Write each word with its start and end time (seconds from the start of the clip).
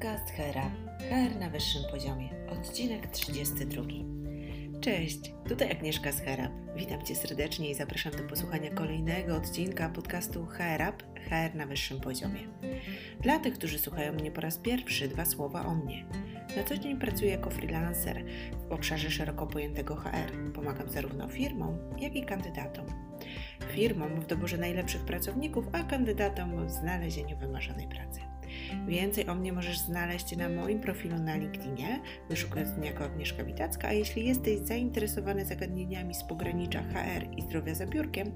Podcast 0.00 0.30
HERA. 0.30 0.70
HR 0.98 1.40
na 1.40 1.50
wyższym 1.50 1.82
poziomie. 1.90 2.28
Odcinek 2.48 3.06
32. 3.06 3.82
Cześć, 4.80 5.18
tutaj 5.48 5.70
Agnieszka 5.70 6.12
z 6.12 6.20
HERAP. 6.20 6.52
Witam 6.76 7.02
Cię 7.02 7.14
serdecznie 7.14 7.70
i 7.70 7.74
zapraszam 7.74 8.12
do 8.12 8.22
posłuchania 8.22 8.70
kolejnego 8.70 9.36
odcinka 9.36 9.88
podcastu 9.88 10.46
HERAP 10.46 11.02
HR 11.02 11.54
na 11.54 11.66
wyższym 11.66 12.00
poziomie. 12.00 12.40
Dla 13.20 13.38
tych, 13.38 13.54
którzy 13.54 13.78
słuchają 13.78 14.12
mnie 14.12 14.30
po 14.30 14.40
raz 14.40 14.58
pierwszy, 14.58 15.08
dwa 15.08 15.24
słowa 15.24 15.66
o 15.66 15.74
mnie. 15.74 16.04
Na 16.56 16.64
co 16.64 16.78
dzień 16.78 16.96
pracuję 16.96 17.30
jako 17.30 17.50
freelancer 17.50 18.24
w 18.68 18.72
obszarze 18.72 19.10
szeroko 19.10 19.46
pojętego 19.46 19.96
HR. 19.96 20.52
Pomagam 20.54 20.88
zarówno 20.88 21.28
firmom, 21.28 21.78
jak 21.98 22.16
i 22.16 22.24
kandydatom. 22.24 22.86
Firmom 23.68 24.20
w 24.20 24.26
doborze 24.26 24.58
najlepszych 24.58 25.04
pracowników, 25.04 25.64
a 25.72 25.82
kandydatom 25.82 26.66
w 26.66 26.70
znalezieniu 26.70 27.38
wymarzonej 27.38 27.88
pracy. 27.88 28.20
Więcej 28.88 29.28
o 29.28 29.34
mnie 29.34 29.52
możesz 29.52 29.78
znaleźć 29.78 30.36
na 30.36 30.48
moim 30.48 30.80
profilu 30.80 31.18
na 31.18 31.36
LinkedInie, 31.36 32.00
wyszukując 32.28 32.76
mnie 32.76 32.86
jako 32.86 33.04
Agnieszka 33.04 33.44
Witacka, 33.44 33.88
a 33.88 33.92
jeśli 33.92 34.26
jesteś 34.26 34.58
zainteresowany 34.58 35.44
zagadnieniami 35.44 36.14
z 36.14 36.24
pogranicza 36.24 36.82
HR 36.82 37.38
i 37.38 37.42
zdrowia 37.42 37.74
za 37.74 37.86
biurkiem, 37.86 38.32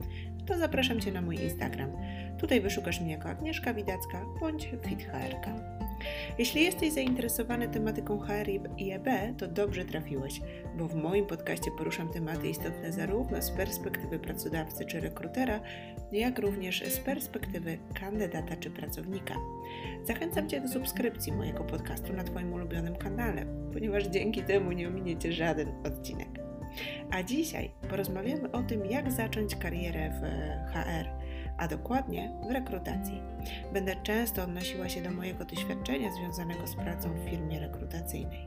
to 0.47 0.59
zapraszam 0.59 1.01
Cię 1.01 1.13
na 1.13 1.23
mój 1.23 1.37
Instagram. 1.37 1.91
Tutaj 2.39 2.61
wyszukasz 2.61 3.01
mnie 3.01 3.13
jako 3.13 3.29
Agnieszka 3.29 3.75
Widacka 3.75 4.25
bądź 4.41 4.69
FitHRK. 4.83 5.47
Jeśli 6.39 6.63
jesteś 6.63 6.93
zainteresowany 6.93 7.69
tematyką 7.69 8.19
HR 8.19 8.49
i 8.79 8.91
EB, 8.91 9.09
to 9.39 9.49
dobrze 9.49 9.85
trafiłeś, 9.85 10.41
bo 10.79 10.89
w 10.89 10.95
moim 10.95 11.27
podcaście 11.27 11.71
poruszam 11.79 12.09
tematy 12.09 12.49
istotne 12.49 12.93
zarówno 12.93 13.43
z 13.43 13.51
perspektywy 13.51 14.19
pracodawcy 14.19 14.85
czy 14.85 15.01
rekrutera, 15.01 15.61
jak 16.13 16.39
również 16.39 16.85
z 16.85 16.99
perspektywy 16.99 17.79
kandydata 18.01 18.57
czy 18.57 18.71
pracownika. 18.71 19.35
Zachęcam 20.05 20.49
Cię 20.49 20.61
do 20.61 20.69
subskrypcji 20.69 21.33
mojego 21.33 21.65
podcastu 21.65 22.13
na 22.13 22.25
Twoim 22.25 22.53
ulubionym 22.53 22.97
kanale, 22.97 23.47
ponieważ 23.73 24.05
dzięki 24.05 24.43
temu 24.43 24.73
nie 24.73 24.89
ominiecie 24.89 25.33
żaden 25.33 25.69
odcinek. 25.87 26.29
A 27.11 27.23
dzisiaj 27.23 27.71
porozmawiamy 27.91 28.51
o 28.51 28.63
tym, 28.63 28.87
jak 28.87 29.13
zacząć 29.13 29.57
karierę 29.57 30.11
w 30.11 30.23
HR 30.73 31.24
a 31.59 31.69
dokładnie 31.69 32.33
w 32.49 32.51
rekrutacji. 32.51 33.23
Będę 33.73 33.97
często 34.03 34.43
odnosiła 34.43 34.89
się 34.89 35.03
do 35.03 35.11
mojego 35.11 35.45
doświadczenia 35.45 36.13
związanego 36.13 36.67
z 36.67 36.75
pracą 36.75 37.15
w 37.15 37.31
firmie 37.31 37.61
rekrutacyjnej. 37.61 38.47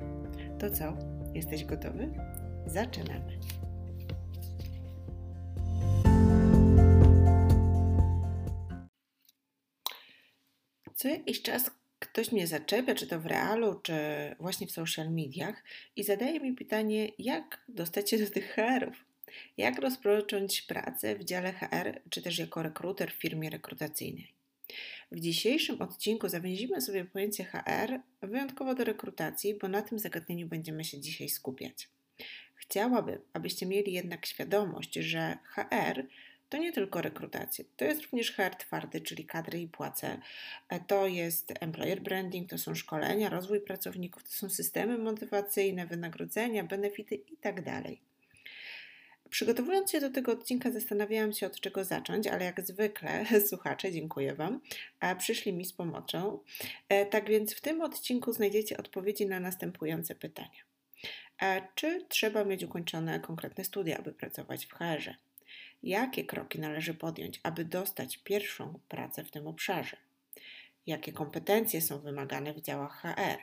To 0.59 0.69
co? 0.69 0.97
Jesteś 1.33 1.65
gotowy? 1.65 2.13
Zaczynamy. 2.65 3.39
Co 10.95 11.07
jakiś 11.07 11.41
czas 11.41 11.71
ktoś 11.99 12.31
mnie 12.31 12.47
zaczepia, 12.47 12.95
czy 12.95 13.07
to 13.07 13.19
w 13.19 13.25
realu, 13.25 13.79
czy 13.79 13.95
właśnie 14.39 14.67
w 14.67 14.71
social 14.71 15.11
mediach, 15.11 15.63
i 15.95 16.03
zadaje 16.03 16.39
mi 16.39 16.53
pytanie, 16.53 17.09
jak 17.19 17.65
dostać 17.67 18.09
się 18.09 18.17
do 18.17 18.29
tych 18.29 18.55
HR-ów. 18.55 19.06
Jak 19.57 19.79
rozpocząć 19.79 20.61
pracę 20.61 21.15
w 21.15 21.23
dziale 21.23 21.53
HR, 21.53 22.01
czy 22.09 22.21
też 22.21 22.39
jako 22.39 22.63
rekruter 22.63 23.11
w 23.11 23.21
firmie 23.21 23.49
rekrutacyjnej? 23.49 24.33
W 25.11 25.19
dzisiejszym 25.19 25.81
odcinku 25.81 26.29
zawięzimy 26.29 26.81
sobie 26.81 27.05
pojęcie 27.05 27.45
HR 27.45 27.99
wyjątkowo 28.21 28.75
do 28.75 28.83
rekrutacji, 28.83 29.55
bo 29.55 29.67
na 29.67 29.81
tym 29.81 29.99
zagadnieniu 29.99 30.47
będziemy 30.47 30.83
się 30.83 30.99
dzisiaj 30.99 31.29
skupiać. 31.29 31.89
Chciałabym, 32.55 33.19
abyście 33.33 33.65
mieli 33.65 33.93
jednak 33.93 34.25
świadomość, 34.25 34.93
że 34.93 35.37
HR 35.45 36.07
to 36.49 36.57
nie 36.57 36.71
tylko 36.71 37.01
rekrutacja, 37.01 37.65
to 37.77 37.85
jest 37.85 38.01
również 38.01 38.31
HR 38.31 38.55
twardy, 38.55 39.01
czyli 39.01 39.25
kadry 39.25 39.61
i 39.61 39.67
płace, 39.67 40.19
to 40.87 41.07
jest 41.07 41.53
employer 41.59 42.01
branding, 42.01 42.49
to 42.49 42.57
są 42.57 42.75
szkolenia, 42.75 43.29
rozwój 43.29 43.61
pracowników, 43.61 44.23
to 44.23 44.29
są 44.29 44.49
systemy 44.49 44.97
motywacyjne, 44.97 45.87
wynagrodzenia, 45.87 46.63
benefity 46.63 47.15
itd. 47.15 47.81
Przygotowując 49.29 49.91
się 49.91 49.99
do 49.99 50.09
tego 50.09 50.31
odcinka, 50.31 50.71
zastanawiałam 50.71 51.33
się 51.33 51.47
od 51.47 51.59
czego 51.59 51.83
zacząć, 51.83 52.27
ale 52.27 52.45
jak 52.45 52.61
zwykle, 52.61 53.25
słuchacze, 53.49 53.91
dziękuję 53.91 54.35
Wam, 54.35 54.61
przyszli 55.17 55.53
mi 55.53 55.65
z 55.65 55.73
pomocą. 55.73 56.39
E, 56.89 57.05
tak 57.05 57.29
więc 57.29 57.53
w 57.53 57.61
tym 57.61 57.81
odcinku 57.81 58.33
znajdziecie 58.33 58.77
odpowiedzi 58.77 59.25
na 59.25 59.39
następujące 59.39 60.15
pytania. 60.15 60.67
Czy 61.75 62.05
trzeba 62.09 62.43
mieć 62.43 62.63
ukończone 62.63 63.19
konkretne 63.19 63.63
studia, 63.63 63.97
aby 63.97 64.13
pracować 64.13 64.65
w 64.65 64.73
HR-ze? 64.73 65.15
Jakie 65.83 66.23
kroki 66.23 66.59
należy 66.59 66.93
podjąć, 66.93 67.39
aby 67.43 67.65
dostać 67.65 68.17
pierwszą 68.17 68.79
pracę 68.89 69.23
w 69.23 69.31
tym 69.31 69.47
obszarze? 69.47 69.97
Jakie 70.85 71.13
kompetencje 71.13 71.81
są 71.81 71.99
wymagane 71.99 72.53
w 72.53 72.61
działach 72.61 73.01
HR? 73.01 73.39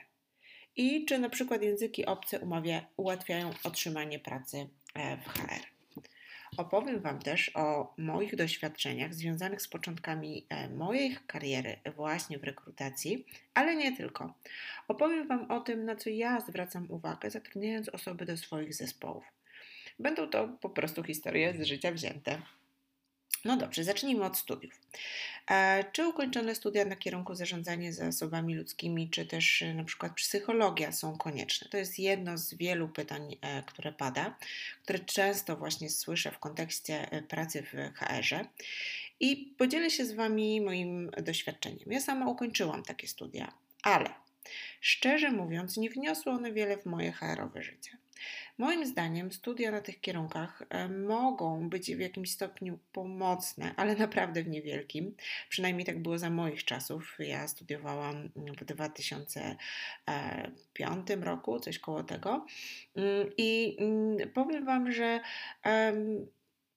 I 0.76 1.04
czy 1.04 1.18
na 1.18 1.28
przykład 1.28 1.62
języki 1.62 2.06
obce 2.06 2.40
umawia, 2.40 2.86
ułatwiają 2.96 3.50
otrzymanie 3.64 4.18
pracy 4.18 4.68
e, 4.94 5.16
w 5.16 5.28
HR? 5.28 5.73
Opowiem 6.56 7.00
Wam 7.00 7.18
też 7.18 7.50
o 7.54 7.94
moich 7.98 8.36
doświadczeniach 8.36 9.14
związanych 9.14 9.62
z 9.62 9.68
początkami 9.68 10.46
e, 10.48 10.68
mojej 10.68 11.16
kariery 11.26 11.76
właśnie 11.96 12.38
w 12.38 12.44
rekrutacji, 12.44 13.26
ale 13.54 13.76
nie 13.76 13.96
tylko. 13.96 14.34
Opowiem 14.88 15.28
Wam 15.28 15.50
o 15.50 15.60
tym, 15.60 15.84
na 15.84 15.96
co 15.96 16.10
ja 16.10 16.40
zwracam 16.40 16.86
uwagę, 16.90 17.30
zatrudniając 17.30 17.88
osoby 17.88 18.26
do 18.26 18.36
swoich 18.36 18.74
zespołów. 18.74 19.24
Będą 19.98 20.28
to 20.28 20.48
po 20.48 20.70
prostu 20.70 21.02
historie 21.02 21.54
z 21.54 21.66
życia 21.66 21.92
wzięte. 21.92 22.42
No 23.44 23.56
dobrze, 23.56 23.84
zacznijmy 23.84 24.24
od 24.24 24.38
studiów. 24.38 24.80
E, 25.50 25.84
czy 25.92 26.08
ukończone 26.08 26.54
studia 26.54 26.84
na 26.84 26.96
kierunku 26.96 27.34
zarządzanie 27.34 27.92
zasobami 27.92 28.54
ludzkimi, 28.54 29.10
czy 29.10 29.26
też 29.26 29.62
e, 29.62 29.74
na 29.74 29.84
przykład 29.84 30.14
psychologia 30.14 30.92
są 30.92 31.18
konieczne? 31.18 31.68
To 31.70 31.76
jest 31.76 31.98
jedno 31.98 32.38
z 32.38 32.54
wielu 32.54 32.88
pytań, 32.88 33.36
e, 33.40 33.62
które 33.62 33.92
pada, 33.92 34.36
które 34.82 34.98
często 34.98 35.56
właśnie 35.56 35.90
słyszę 35.90 36.30
w 36.30 36.38
kontekście 36.38 37.24
pracy 37.28 37.62
w 37.62 37.98
HR-ze. 37.98 38.44
I 39.20 39.54
podzielę 39.58 39.90
się 39.90 40.06
z 40.06 40.12
Wami 40.12 40.60
moim 40.60 41.10
doświadczeniem. 41.22 41.92
Ja 41.92 42.00
sama 42.00 42.26
ukończyłam 42.30 42.82
takie 42.82 43.08
studia, 43.08 43.52
ale 43.82 44.10
szczerze 44.80 45.30
mówiąc, 45.30 45.76
nie 45.76 45.90
wniosły 45.90 46.32
one 46.32 46.52
wiele 46.52 46.76
w 46.76 46.86
moje 46.86 47.12
HR-owe 47.12 47.62
życie. 47.62 48.03
Moim 48.58 48.86
zdaniem 48.86 49.32
studia 49.32 49.70
na 49.70 49.80
tych 49.80 50.00
kierunkach 50.00 50.62
e, 50.68 50.88
mogą 50.88 51.68
być 51.68 51.94
w 51.94 52.00
jakimś 52.00 52.30
stopniu 52.30 52.78
pomocne, 52.92 53.74
ale 53.76 53.96
naprawdę 53.96 54.42
w 54.42 54.48
niewielkim. 54.48 55.16
Przynajmniej 55.48 55.86
tak 55.86 56.02
było 56.02 56.18
za 56.18 56.30
moich 56.30 56.64
czasów. 56.64 57.16
Ja 57.18 57.48
studiowałam 57.48 58.30
w 58.36 58.64
2005 58.64 61.08
roku, 61.20 61.60
coś 61.60 61.78
koło 61.78 62.04
tego. 62.04 62.46
Mm, 62.96 63.30
I 63.36 63.76
mm, 63.80 64.30
powiem 64.30 64.64
Wam, 64.64 64.92
że 64.92 65.20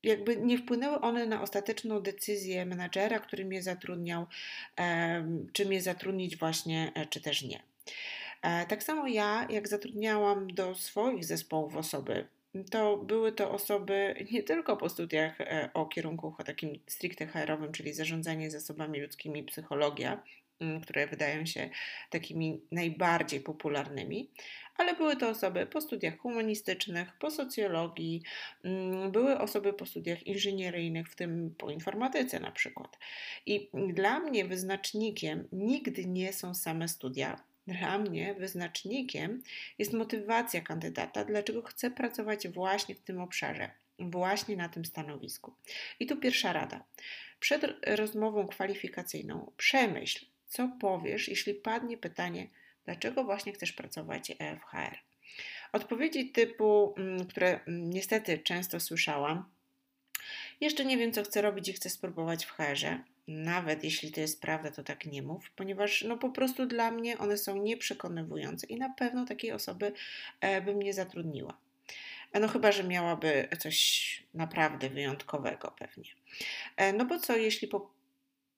jakby 0.04 0.38
nie 0.38 0.58
wpłynęły 0.58 1.02
one 1.02 1.26
na 1.26 1.42
ostateczną 1.42 2.02
decyzję 2.02 2.66
menadżera, 2.66 3.20
który 3.20 3.46
mnie 3.46 3.64
zatrudniał, 3.64 4.26
czy 5.54 5.66
mnie 5.66 5.82
zatrudnić 5.82 6.38
właśnie, 6.38 6.92
e, 6.96 7.06
czy 7.06 7.22
też 7.22 7.42
nie. 7.42 7.60
E, 8.48 8.66
tak 8.66 8.84
samo 8.84 9.08
ja, 9.08 9.48
jak 9.50 9.68
zatrudniałam 9.68 10.48
do 10.48 10.76
swoich 10.76 11.26
zespołów 11.26 11.76
osoby, 11.76 12.28
to 12.72 12.98
były 12.98 13.32
to 13.32 13.52
osoby 13.52 14.26
nie 14.32 14.44
tylko 14.44 14.78
po 14.78 14.90
studiach 14.90 15.42
e, 15.42 15.70
o 15.74 15.86
kierunku 15.86 16.36
takim 16.46 16.80
stricte 16.88 17.28
HR-owym, 17.28 17.72
czyli 17.72 17.94
zarządzanie 17.94 18.52
zasobami 18.52 19.02
ludzkimi, 19.02 19.44
psychologia, 19.44 20.24
mm, 20.60 20.82
które 20.82 21.08
wydają 21.08 21.46
się 21.46 21.70
takimi 22.10 22.62
najbardziej 22.72 23.40
popularnymi, 23.40 24.32
ale 24.78 24.96
były 24.96 25.16
to 25.16 25.30
osoby 25.30 25.66
po 25.66 25.82
studiach 25.82 26.18
humanistycznych, 26.18 27.18
po 27.20 27.32
socjologii, 27.32 28.24
mm, 28.64 29.12
były 29.12 29.40
osoby 29.40 29.74
po 29.74 29.86
studiach 29.86 30.28
inżynieryjnych, 30.28 31.10
w 31.10 31.16
tym 31.16 31.56
po 31.58 31.70
informatyce 31.70 32.40
na 32.40 32.52
przykład. 32.52 32.98
I 33.46 33.70
dla 33.94 34.20
mnie 34.20 34.46
wyznacznikiem 34.46 35.48
nigdy 35.52 36.06
nie 36.06 36.34
są 36.34 36.54
same 36.54 36.88
studia, 36.88 37.44
dla 37.68 37.98
mnie 37.98 38.34
wyznacznikiem 38.34 39.44
jest 39.78 39.94
motywacja 39.94 40.62
kandydata, 40.62 41.26
dlaczego 41.26 41.62
chce 41.62 41.92
pracować 41.92 42.48
właśnie 42.48 42.96
w 42.96 43.00
tym 43.00 43.22
obszarze, 43.22 43.72
właśnie 44.00 44.58
na 44.58 44.70
tym 44.70 44.86
stanowisku. 44.86 45.54
I 46.00 46.08
tu 46.08 46.18
pierwsza 46.18 46.54
rada. 46.54 46.84
Przed 47.40 47.66
rozmową 47.86 48.48
kwalifikacyjną 48.48 49.52
przemyśl, 49.58 50.26
co 50.48 50.70
powiesz, 50.80 51.28
jeśli 51.28 51.54
padnie 51.54 51.98
pytanie, 51.98 52.48
dlaczego 52.86 53.24
właśnie 53.24 53.54
chcesz 53.54 53.74
pracować 53.74 54.32
w 54.60 54.64
HR. 54.64 54.98
Odpowiedzi 55.72 56.32
typu, 56.32 56.94
mm, 56.98 57.28
które 57.28 57.60
mm, 57.68 57.90
niestety 57.90 58.38
często 58.38 58.80
słyszałam, 58.80 59.46
jeszcze 60.62 60.86
nie 60.86 60.98
wiem, 60.98 61.12
co 61.12 61.24
chcę 61.24 61.42
robić 61.42 61.70
i 61.70 61.74
chcę 61.74 61.90
spróbować 61.90 62.46
w 62.46 62.52
HR-ze 62.52 63.00
nawet 63.28 63.84
jeśli 63.84 64.12
to 64.12 64.22
jest 64.22 64.42
prawda, 64.42 64.72
to 64.72 64.84
tak 64.84 65.06
nie 65.06 65.22
mów, 65.22 65.52
ponieważ 65.52 66.02
no 66.02 66.18
po 66.18 66.30
prostu 66.30 66.66
dla 66.66 66.92
mnie 66.92 67.18
one 67.18 67.38
są 67.38 67.58
nieprzekonywujące 67.58 68.68
i 68.68 68.78
na 68.78 68.90
pewno 68.90 69.26
takiej 69.26 69.52
osoby 69.52 69.92
e, 70.42 70.62
bym 70.62 70.82
nie 70.82 70.94
zatrudniła. 70.94 71.58
E, 72.34 72.40
no 72.40 72.48
chyba, 72.48 72.72
że 72.72 72.84
miałaby 72.84 73.48
coś 73.60 74.24
naprawdę 74.34 74.90
wyjątkowego 74.90 75.76
pewnie. 75.80 76.10
E, 76.78 76.94
no 76.94 77.06
bo 77.06 77.20
co, 77.20 77.36
jeśli 77.36 77.68
po 77.68 77.92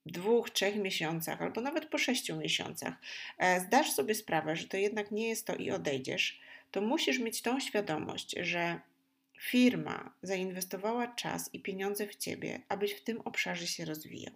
dwóch, 0.06 0.50
trzech 0.50 0.76
miesiącach, 0.76 1.42
albo 1.42 1.62
nawet 1.62 1.86
po 1.86 1.98
sześciu 1.98 2.38
miesiącach 2.38 2.94
zdasz 3.60 3.92
sobie 3.92 4.16
sprawę, 4.16 4.56
że 4.56 4.68
to 4.68 4.78
jednak 4.78 5.12
nie 5.12 5.30
jest 5.30 5.48
to 5.48 5.56
i 5.56 5.72
odejdziesz, 5.72 6.42
to 6.72 6.82
musisz 6.82 7.20
mieć 7.20 7.42
tą 7.42 7.60
świadomość, 7.60 8.36
że 8.42 8.80
firma 9.40 10.14
zainwestowała 10.22 11.08
czas 11.08 11.54
i 11.54 11.60
pieniądze 11.60 12.08
w 12.08 12.16
ciebie, 12.16 12.62
abyś 12.70 12.94
w 12.94 13.04
tym 13.04 13.22
obszarze 13.22 13.68
się 13.68 13.86
rozwijał. 13.86 14.34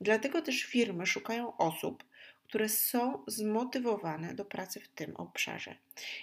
Dlatego 0.00 0.42
też 0.42 0.62
firmy 0.62 1.06
szukają 1.06 1.56
osób, 1.56 2.04
które 2.44 2.68
są 2.68 3.24
zmotywowane 3.26 4.34
do 4.34 4.44
pracy 4.44 4.80
w 4.80 4.88
tym 4.88 5.16
obszarze 5.16 5.74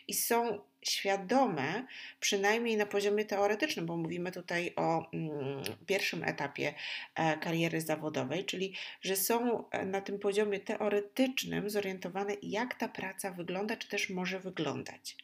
i 0.07 0.13
są 0.13 0.59
świadome, 0.81 1.85
przynajmniej 2.19 2.77
na 2.77 2.85
poziomie 2.85 3.25
teoretycznym, 3.25 3.85
bo 3.85 3.97
mówimy 3.97 4.31
tutaj 4.31 4.73
o 4.75 5.11
mm, 5.13 5.63
pierwszym 5.85 6.23
etapie 6.23 6.73
e, 7.15 7.37
kariery 7.37 7.81
zawodowej, 7.81 8.45
czyli 8.45 8.73
że 9.01 9.15
są 9.15 9.69
e, 9.69 9.85
na 9.85 10.01
tym 10.01 10.19
poziomie 10.19 10.59
teoretycznym 10.59 11.69
zorientowane, 11.69 12.33
jak 12.41 12.75
ta 12.75 12.87
praca 12.87 13.31
wygląda, 13.31 13.77
czy 13.77 13.87
też 13.87 14.09
może 14.09 14.39
wyglądać. 14.39 15.17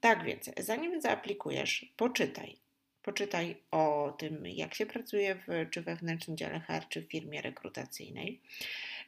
Tak 0.00 0.24
więc, 0.24 0.50
zanim 0.58 1.00
zaaplikujesz, 1.00 1.92
poczytaj. 1.96 2.67
Poczytaj 3.08 3.56
o 3.70 4.16
tym, 4.18 4.46
jak 4.46 4.74
się 4.74 4.86
pracuje 4.86 5.34
w, 5.34 5.70
czy 5.70 5.82
wewnętrznym 5.82 6.36
dziale 6.36 6.60
HR, 6.60 6.88
czy 6.88 7.02
w 7.02 7.10
firmie 7.10 7.42
rekrutacyjnej. 7.42 8.40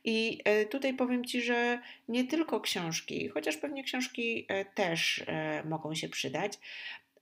I 0.04 0.38
e, 0.44 0.64
tutaj 0.64 0.94
powiem 0.94 1.24
Ci, 1.24 1.42
że 1.42 1.78
nie 2.08 2.24
tylko 2.24 2.60
książki, 2.60 3.28
chociaż 3.28 3.56
pewnie 3.56 3.84
książki 3.84 4.46
e, 4.48 4.64
też 4.64 5.24
e, 5.26 5.64
mogą 5.64 5.94
się 5.94 6.08
przydać, 6.08 6.52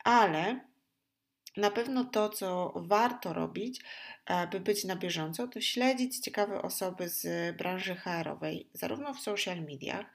ale 0.05 0.61
na 1.59 1.71
pewno 1.71 2.05
to, 2.05 2.29
co 2.29 2.73
warto 2.77 3.33
robić, 3.33 3.81
by 4.51 4.61
być 4.61 4.85
na 4.85 4.97
bieżąco, 4.97 5.49
to 5.49 5.61
śledzić 5.61 6.19
ciekawe 6.19 6.63
osoby 6.63 7.09
z 7.09 7.57
branży 7.57 7.95
HR-owej, 7.95 8.67
zarówno 8.73 9.15
w 9.15 9.21
social 9.21 9.61
mediach, 9.61 10.07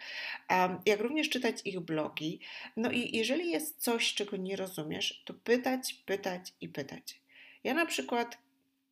jak 0.85 0.99
również 0.99 1.29
czytać 1.29 1.55
ich 1.65 1.79
blogi. 1.79 2.39
No 2.77 2.91
i 2.91 3.17
jeżeli 3.17 3.51
jest 3.51 3.81
coś, 3.81 4.13
czego 4.13 4.37
nie 4.37 4.55
rozumiesz, 4.55 5.23
to 5.25 5.33
pytać, 5.33 5.93
pytać 5.93 6.53
i 6.61 6.69
pytać. 6.69 7.21
Ja 7.63 7.73
na 7.73 7.85
przykład 7.85 8.37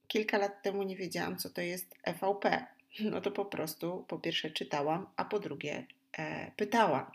kilka 0.07 0.37
lat 0.37 0.63
temu 0.63 0.83
nie 0.83 0.95
wiedziałam, 0.95 1.37
co 1.37 1.49
to 1.49 1.61
jest 1.61 1.95
EVP. 2.03 2.65
No 2.99 3.21
to 3.21 3.31
po 3.31 3.45
prostu 3.45 4.05
po 4.07 4.19
pierwsze 4.19 4.51
czytałam, 4.51 5.07
a 5.15 5.25
po 5.25 5.39
drugie 5.39 5.85
pytałam. 6.55 7.11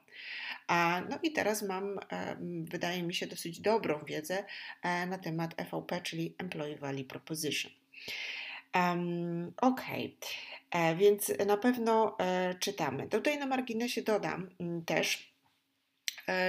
A, 0.68 1.02
no 1.10 1.18
i 1.22 1.32
teraz 1.32 1.62
mam, 1.62 1.98
e, 2.12 2.36
wydaje 2.64 3.02
mi 3.02 3.14
się, 3.14 3.26
dosyć 3.26 3.60
dobrą 3.60 4.04
wiedzę 4.04 4.44
e, 4.82 5.06
na 5.06 5.18
temat 5.18 5.54
EVP, 5.56 6.00
czyli 6.00 6.34
Employee 6.38 6.76
Value 6.76 7.04
Proposition. 7.04 7.72
Um, 8.74 9.52
ok, 9.60 9.82
e, 10.70 10.96
więc 10.96 11.32
na 11.46 11.56
pewno 11.56 12.16
e, 12.20 12.54
czytamy. 12.54 13.08
Tutaj 13.08 13.38
na 13.38 13.46
marginesie 13.46 14.02
dodam 14.02 14.48
m, 14.60 14.84
też, 14.84 15.35
E, 15.35 15.35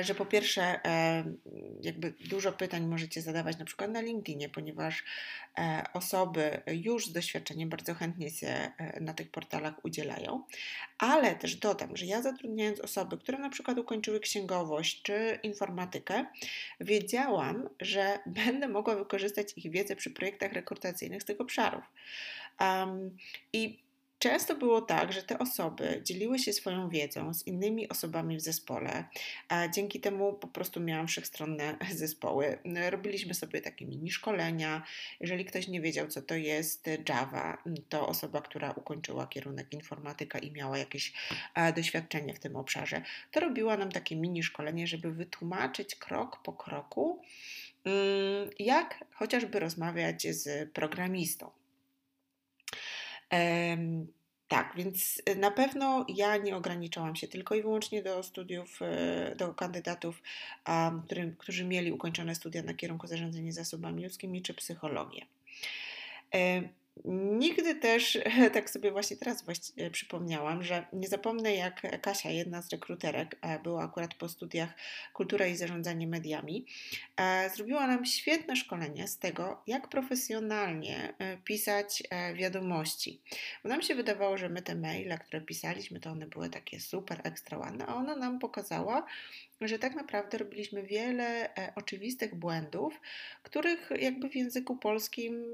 że 0.02 0.16
po 0.16 0.26
pierwsze, 0.26 0.62
e, 0.86 1.24
jakby 1.82 2.14
dużo 2.30 2.52
pytań 2.52 2.86
możecie 2.88 3.22
zadawać 3.22 3.58
na 3.58 3.66
przykład 3.66 3.92
na 3.92 4.02
LinkedInie, 4.02 4.50
ponieważ 4.50 5.04
e, 5.58 5.84
osoby 5.94 6.62
już 6.68 7.06
z 7.06 7.12
doświadczeniem 7.12 7.70
bardzo 7.70 7.94
chętnie 7.94 8.30
się 8.30 8.72
na 9.02 9.14
tych 9.14 9.32
portalach 9.32 9.86
udzielają, 9.86 10.44
ale 10.98 11.36
też 11.36 11.56
dodam, 11.56 11.98
że 11.98 12.06
ja 12.06 12.22
zatrudniając 12.22 12.80
osoby, 12.80 13.18
które 13.18 13.38
na 13.38 13.50
przykład 13.50 13.78
ukończyły 13.78 14.20
księgowość 14.20 15.02
czy 15.02 15.40
informatykę, 15.44 16.26
wiedziałam, 16.80 17.70
że 17.80 18.20
będę 18.46 18.68
mogła 18.68 18.96
wykorzystać 18.96 19.54
ich 19.56 19.72
wiedzę 19.72 19.96
przy 19.96 20.10
projektach 20.10 20.54
rekrutacyjnych 20.54 21.22
z 21.22 21.26
tych 21.26 21.42
obszarów. 21.42 21.84
Um, 22.60 23.18
I 23.54 23.87
Często 24.20 24.56
było 24.56 24.82
tak, 24.82 25.14
że 25.14 25.24
te 25.24 25.40
osoby 25.40 26.02
dzieliły 26.04 26.40
się 26.40 26.54
swoją 26.54 26.90
wiedzą 26.90 27.34
z 27.34 27.48
innymi 27.48 27.90
osobami 27.90 28.38
w 28.38 28.42
zespole, 28.42 29.04
dzięki 29.74 30.00
temu 30.00 30.34
po 30.34 30.48
prostu 30.48 30.80
miałam 30.80 31.08
wszechstronne 31.08 31.78
zespoły. 31.96 32.60
Robiliśmy 32.90 33.34
sobie 33.34 33.62
takie 33.62 33.86
mini 33.86 34.12
szkolenia. 34.12 34.84
Jeżeli 35.20 35.46
ktoś 35.46 35.68
nie 35.68 35.82
wiedział, 35.82 36.08
co 36.08 36.22
to 36.22 36.36
jest 36.36 36.90
Java, 37.10 37.64
to 37.90 38.08
osoba, 38.08 38.42
która 38.42 38.72
ukończyła 38.72 39.28
kierunek 39.28 39.74
informatyka 39.74 40.40
i 40.40 40.52
miała 40.52 40.78
jakieś 40.78 41.14
doświadczenie 41.76 42.34
w 42.34 42.40
tym 42.40 42.56
obszarze, 42.56 43.02
to 43.32 43.40
robiła 43.40 43.78
nam 43.78 43.92
takie 43.92 44.16
mini 44.16 44.44
szkolenie, 44.44 44.88
żeby 44.88 45.12
wytłumaczyć 45.12 45.96
krok 45.96 46.44
po 46.44 46.54
kroku, 46.54 47.22
mm, 47.84 48.50
jak 48.60 49.06
chociażby 49.14 49.60
rozmawiać 49.60 50.28
z 50.28 50.72
programistą. 50.72 51.52
Tak, 54.48 54.74
więc 54.76 55.22
y, 55.30 55.36
na 55.36 55.52
pewno 55.52 56.06
ja 56.10 56.38
nie 56.38 56.56
ograniczałam 56.56 57.16
się 57.16 57.28
tylko 57.28 57.56
i 57.56 57.62
wyłącznie 57.62 58.04
do 58.04 58.24
studiów, 58.24 58.80
y, 58.82 59.36
do 59.36 59.54
kandydatów, 59.54 60.22
którzy 61.38 61.66
mieli 61.66 61.92
ukończone 61.92 62.36
studia 62.36 62.64
na 62.64 62.74
kierunku 62.74 63.08
zarządzania 63.08 63.52
zasobami 63.52 64.04
ludzkimi 64.04 64.42
czy 64.42 64.54
psychologię. 64.54 65.26
Nigdy 67.06 67.76
też, 67.76 68.20
tak 68.54 68.70
sobie 68.70 68.92
właśnie 68.92 69.18
teraz 69.18 69.46
właśnie 69.46 69.92
przypomniałam, 69.92 70.64
że 70.64 70.86
nie 70.94 71.08
zapomnę 71.08 71.56
jak 71.56 72.02
Kasia, 72.02 72.30
jedna 72.30 72.62
z 72.62 72.70
rekruterek, 72.70 73.36
e, 73.42 73.60
była 73.60 73.84
akurat 73.84 74.14
po 74.14 74.30
studiach 74.30 74.70
Kultura 75.14 75.48
i 75.48 75.56
Zarządzanie 75.56 76.08
Mediami, 76.08 76.66
e, 77.18 77.50
zrobiła 77.50 77.88
nam 77.88 78.06
świetne 78.06 78.56
szkolenie 78.56 79.08
z 79.08 79.18
tego, 79.18 79.62
jak 79.68 79.88
profesjonalnie 79.88 81.14
e, 81.20 81.38
pisać 81.38 82.04
wiadomości. 82.36 83.22
Bo 83.64 83.70
nam 83.70 83.82
się 83.82 83.96
wydawało, 83.96 84.38
że 84.38 84.50
my 84.50 84.62
te 84.62 84.76
maile, 84.76 85.18
które 85.20 85.42
pisaliśmy, 85.42 86.00
to 86.00 86.10
one 86.10 86.28
były 86.28 86.50
takie 86.50 86.80
super 86.80 87.22
ekstra 87.24 87.58
ładne, 87.58 87.86
a 87.86 87.96
ona 87.96 88.16
nam 88.16 88.40
pokazała, 88.40 89.06
że 89.62 89.80
tak 89.80 89.96
naprawdę 89.96 90.38
robiliśmy 90.38 90.84
wiele 90.84 91.50
oczywistych 91.76 92.36
błędów, 92.36 93.02
których 93.44 93.90
jakby 94.00 94.30
w 94.30 94.36
języku 94.36 94.78
polskim 94.78 95.46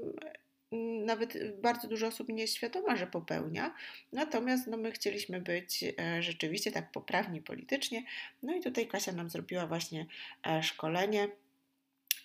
nawet 1.04 1.60
bardzo 1.60 1.88
dużo 1.88 2.06
osób 2.06 2.28
nie 2.28 2.42
jest 2.42 2.54
świadoma, 2.54 2.96
że 2.96 3.06
popełnia. 3.06 3.74
Natomiast 4.12 4.66
no, 4.66 4.76
my 4.76 4.92
chcieliśmy 4.92 5.40
być 5.40 5.84
e, 5.98 6.22
rzeczywiście 6.22 6.72
tak 6.72 6.92
poprawni 6.92 7.42
politycznie. 7.42 8.04
No 8.42 8.54
i 8.54 8.60
tutaj 8.60 8.88
Kasia 8.88 9.12
nam 9.12 9.30
zrobiła 9.30 9.66
właśnie 9.66 10.06
e, 10.46 10.62
szkolenie 10.62 11.28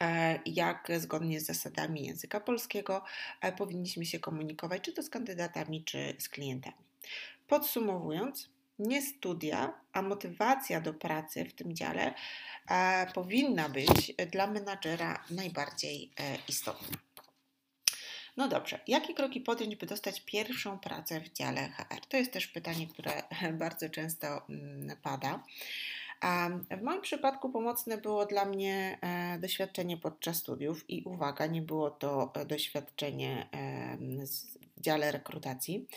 e, 0.02 0.40
jak 0.46 0.88
zgodnie 0.98 1.40
z 1.40 1.46
zasadami 1.46 2.06
języka 2.06 2.40
polskiego 2.40 3.04
powinniśmy 3.58 4.06
się 4.06 4.20
komunikować, 4.20 4.82
czy 4.82 4.94
to 4.94 5.04
z 5.04 5.10
kandydatami, 5.10 5.84
czy 5.84 6.16
z 6.20 6.30
klientami. 6.30 6.78
Podsumowując, 7.48 8.50
nie 8.80 9.02
studia, 9.02 9.74
a 9.94 10.02
motywacja 10.02 10.82
do 10.82 10.94
pracy 10.94 11.46
w 11.46 11.54
tym 11.54 11.76
dziale 11.76 12.14
powinna 13.14 13.70
być 13.70 14.14
dla 14.32 14.48
menadżera 14.48 15.24
najbardziej 15.32 16.12
istotna. 16.48 16.98
No 18.40 18.48
dobrze, 18.48 18.80
jakie 18.88 19.14
kroki 19.14 19.42
podjąć, 19.42 19.76
by 19.76 19.86
dostać 19.86 20.22
pierwszą 20.22 20.80
pracę 20.80 21.22
w 21.22 21.34
dziale 21.34 21.70
HR? 21.70 22.06
To 22.10 22.18
jest 22.18 22.32
też 22.32 22.48
pytanie, 22.48 22.88
które 22.88 23.24
bardzo 23.64 23.90
często 23.90 24.28
mm, 24.50 24.98
pada. 25.02 25.44
W 26.80 26.82
moim 26.82 27.02
przypadku 27.02 27.50
pomocne 27.50 27.98
było 27.98 28.26
dla 28.26 28.46
mnie 28.46 28.98
e, 29.02 29.40
doświadczenie 29.40 29.98
podczas 29.98 30.38
studiów 30.38 30.90
i 30.90 31.04
uwaga, 31.04 31.46
nie 31.46 31.62
było 31.62 31.92
to 31.92 32.32
e, 32.36 32.46
doświadczenie 32.46 33.48
w 34.80 34.82
dziale 34.82 35.12
rekrutacji. 35.12 35.88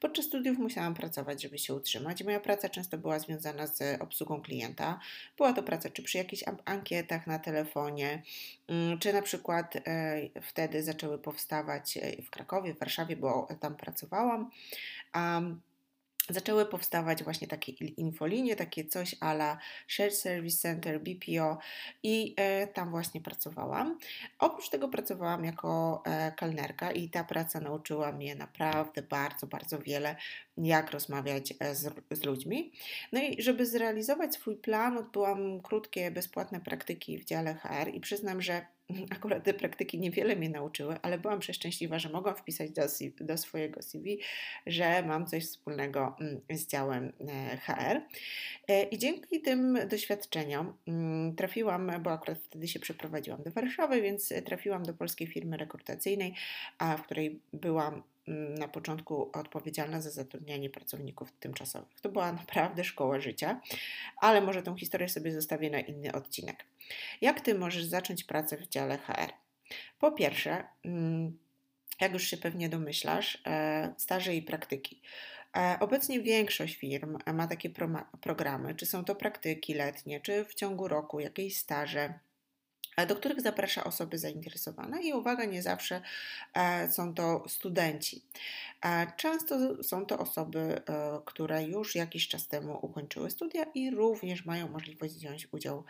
Podczas 0.00 0.24
studiów 0.24 0.58
musiałam 0.58 0.94
pracować, 0.94 1.42
żeby 1.42 1.58
się 1.58 1.74
utrzymać. 1.74 2.24
Moja 2.24 2.40
praca 2.40 2.68
często 2.68 2.98
była 2.98 3.18
związana 3.18 3.66
z 3.66 4.02
obsługą 4.02 4.42
klienta. 4.42 5.00
Była 5.36 5.52
to 5.52 5.62
praca 5.62 5.90
czy 5.90 6.02
przy 6.02 6.18
jakichś 6.18 6.44
ankietach 6.64 7.26
na 7.26 7.38
telefonie, 7.38 8.22
mm, 8.68 8.98
czy 8.98 9.12
na 9.12 9.22
przykład 9.22 9.76
e, 9.76 10.20
wtedy 10.42 10.82
zaczęły 10.82 11.18
powstawać 11.18 11.98
w 12.26 12.30
Krakowie, 12.30 12.74
w 12.74 12.78
Warszawie, 12.78 13.16
bo 13.16 13.48
tam 13.60 13.76
pracowałam 13.76 14.50
zaczęły 16.28 16.66
powstawać 16.66 17.24
właśnie 17.24 17.48
takie 17.48 17.72
infolinie, 17.72 18.56
takie 18.56 18.84
coś 18.84 19.16
ala 19.20 19.58
Shared 19.88 20.14
Service 20.14 20.58
Center, 20.58 21.00
BPO 21.00 21.58
i 22.02 22.34
e, 22.36 22.66
tam 22.66 22.90
właśnie 22.90 23.20
pracowałam. 23.20 23.98
Oprócz 24.38 24.68
tego 24.68 24.88
pracowałam 24.88 25.44
jako 25.44 26.02
e, 26.06 26.32
kelnerka 26.32 26.92
i 26.92 27.08
ta 27.10 27.24
praca 27.24 27.60
nauczyła 27.60 28.12
mnie 28.12 28.34
naprawdę 28.34 29.02
bardzo, 29.02 29.46
bardzo 29.46 29.78
wiele, 29.78 30.16
jak 30.56 30.90
rozmawiać 30.90 31.54
e, 31.60 31.74
z, 31.74 31.94
z 32.10 32.24
ludźmi. 32.24 32.72
No 33.12 33.20
i 33.20 33.42
żeby 33.42 33.66
zrealizować 33.66 34.34
swój 34.34 34.56
plan, 34.56 34.98
odbyłam 34.98 35.60
krótkie, 35.60 36.10
bezpłatne 36.10 36.60
praktyki 36.60 37.18
w 37.18 37.24
dziale 37.24 37.54
HR 37.54 37.88
i 37.94 38.00
przyznam, 38.00 38.42
że 38.42 38.66
Akurat 39.16 39.44
te 39.44 39.54
praktyki 39.54 39.98
niewiele 39.98 40.36
mnie 40.36 40.48
nauczyły, 40.48 40.96
ale 41.02 41.18
byłam 41.18 41.40
przeszczęśliwa, 41.40 41.98
że 41.98 42.08
mogłam 42.08 42.36
wpisać 42.36 42.70
do, 42.70 42.82
do 43.20 43.38
swojego 43.38 43.82
CV, 43.82 44.20
że 44.66 45.02
mam 45.02 45.26
coś 45.26 45.44
wspólnego 45.44 46.16
mm, 46.20 46.40
z 46.50 46.66
działem 46.66 47.12
e, 47.28 47.56
HR. 47.56 48.00
E, 48.68 48.82
I 48.82 48.98
dzięki 48.98 49.40
tym 49.40 49.78
doświadczeniom 49.88 50.72
mm, 50.88 51.36
trafiłam, 51.36 51.92
bo 52.02 52.12
akurat 52.12 52.38
wtedy 52.38 52.68
się 52.68 52.80
przeprowadziłam 52.80 53.42
do 53.42 53.50
Warszawy, 53.50 54.02
więc 54.02 54.34
trafiłam 54.44 54.82
do 54.82 54.94
polskiej 54.94 55.26
firmy 55.26 55.56
rekrutacyjnej, 55.56 56.34
w 56.98 57.02
której 57.02 57.40
byłam 57.52 58.02
na 58.26 58.68
początku 58.68 59.30
odpowiedzialna 59.32 60.00
za 60.00 60.10
zatrudnianie 60.10 60.70
pracowników 60.70 61.32
tymczasowych. 61.32 62.00
To 62.00 62.08
była 62.08 62.32
naprawdę 62.32 62.84
szkoła 62.84 63.20
życia, 63.20 63.60
ale 64.16 64.40
może 64.40 64.62
tą 64.62 64.76
historię 64.76 65.08
sobie 65.08 65.32
zostawię 65.32 65.70
na 65.70 65.80
inny 65.80 66.12
odcinek. 66.12 66.64
Jak 67.20 67.40
ty 67.40 67.54
możesz 67.54 67.84
zacząć 67.84 68.24
pracę 68.24 68.56
w 68.56 68.68
dziale 68.68 68.98
HR? 68.98 69.32
Po 69.98 70.12
pierwsze, 70.12 70.64
mm, 70.84 71.38
jak 72.00 72.12
już 72.12 72.22
się 72.22 72.36
pewnie 72.36 72.68
domyślasz, 72.68 73.42
e, 73.46 73.94
staże 73.98 74.34
i 74.34 74.42
praktyki. 74.42 75.00
E, 75.56 75.76
obecnie 75.80 76.20
większość 76.20 76.76
firm 76.76 77.18
ma 77.34 77.46
takie 77.46 77.70
programy, 78.20 78.74
czy 78.74 78.86
są 78.86 79.04
to 79.04 79.14
praktyki 79.14 79.74
letnie, 79.74 80.20
czy 80.20 80.44
w 80.44 80.54
ciągu 80.54 80.88
roku 80.88 81.20
jakieś 81.20 81.56
staże 81.56 82.14
do 83.08 83.16
których 83.16 83.40
zaprasza 83.40 83.84
osoby 83.84 84.18
zainteresowane 84.18 85.02
i 85.02 85.12
uwaga, 85.12 85.44
nie 85.44 85.62
zawsze 85.62 86.02
są 86.90 87.14
to 87.14 87.44
studenci. 87.48 88.22
Często 89.16 89.84
są 89.84 90.06
to 90.06 90.18
osoby, 90.18 90.82
które 91.24 91.64
już 91.64 91.94
jakiś 91.94 92.28
czas 92.28 92.48
temu 92.48 92.78
ukończyły 92.82 93.30
studia 93.30 93.64
i 93.74 93.90
również 93.90 94.44
mają 94.44 94.68
możliwość 94.68 95.14
wziąć 95.14 95.48
udział 95.52 95.84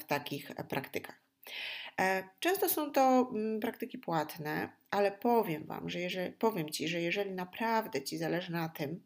w 0.00 0.04
takich 0.04 0.50
praktykach. 0.68 1.22
E, 2.00 2.28
często 2.40 2.68
są 2.68 2.92
to 2.92 3.30
mm, 3.34 3.60
praktyki 3.60 3.98
płatne, 3.98 4.68
ale 4.90 5.12
powiem 5.12 5.66
Wam, 5.66 5.90
że 5.90 6.00
jeżeli, 6.00 6.32
powiem 6.32 6.70
Ci, 6.70 6.88
że 6.88 7.00
jeżeli 7.00 7.30
naprawdę 7.30 8.02
Ci 8.02 8.18
zależy 8.18 8.52
na 8.52 8.68
tym, 8.68 8.90
e, 8.90 8.96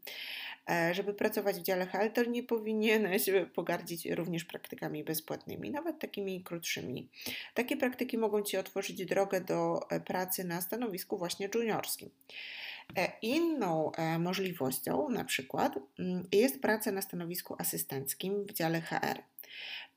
żeby 0.93 1.15
pracować 1.15 1.57
w 1.57 1.63
dziale 1.63 1.87
HL, 1.87 2.13
to 2.13 2.25
nie 2.25 2.43
powinieneś 2.43 3.27
pogardzić 3.55 4.07
również 4.07 4.45
praktykami 4.45 5.05
bezpłatnymi, 5.05 5.71
nawet 5.71 5.99
takimi 5.99 6.43
krótszymi. 6.43 7.09
Takie 7.55 7.77
praktyki 7.77 8.19
mogą 8.19 8.43
Ci 8.43 8.57
otworzyć 8.57 9.05
drogę 9.05 9.41
do 9.41 9.91
e, 9.91 10.01
pracy 10.01 10.45
na 10.45 10.61
stanowisku 10.61 11.19
właśnie 11.19 11.49
juniorskim. 11.55 12.11
Inną 13.23 13.93
możliwością 14.19 15.09
na 15.09 15.25
przykład 15.25 15.79
mm, 15.99 16.29
jest 16.33 16.61
praca 16.61 16.93
na 16.93 17.03
stanowisku 17.03 17.57
asystenckim 17.59 18.45
w 18.45 18.53
dziale 18.53 18.81
HR 18.81 19.23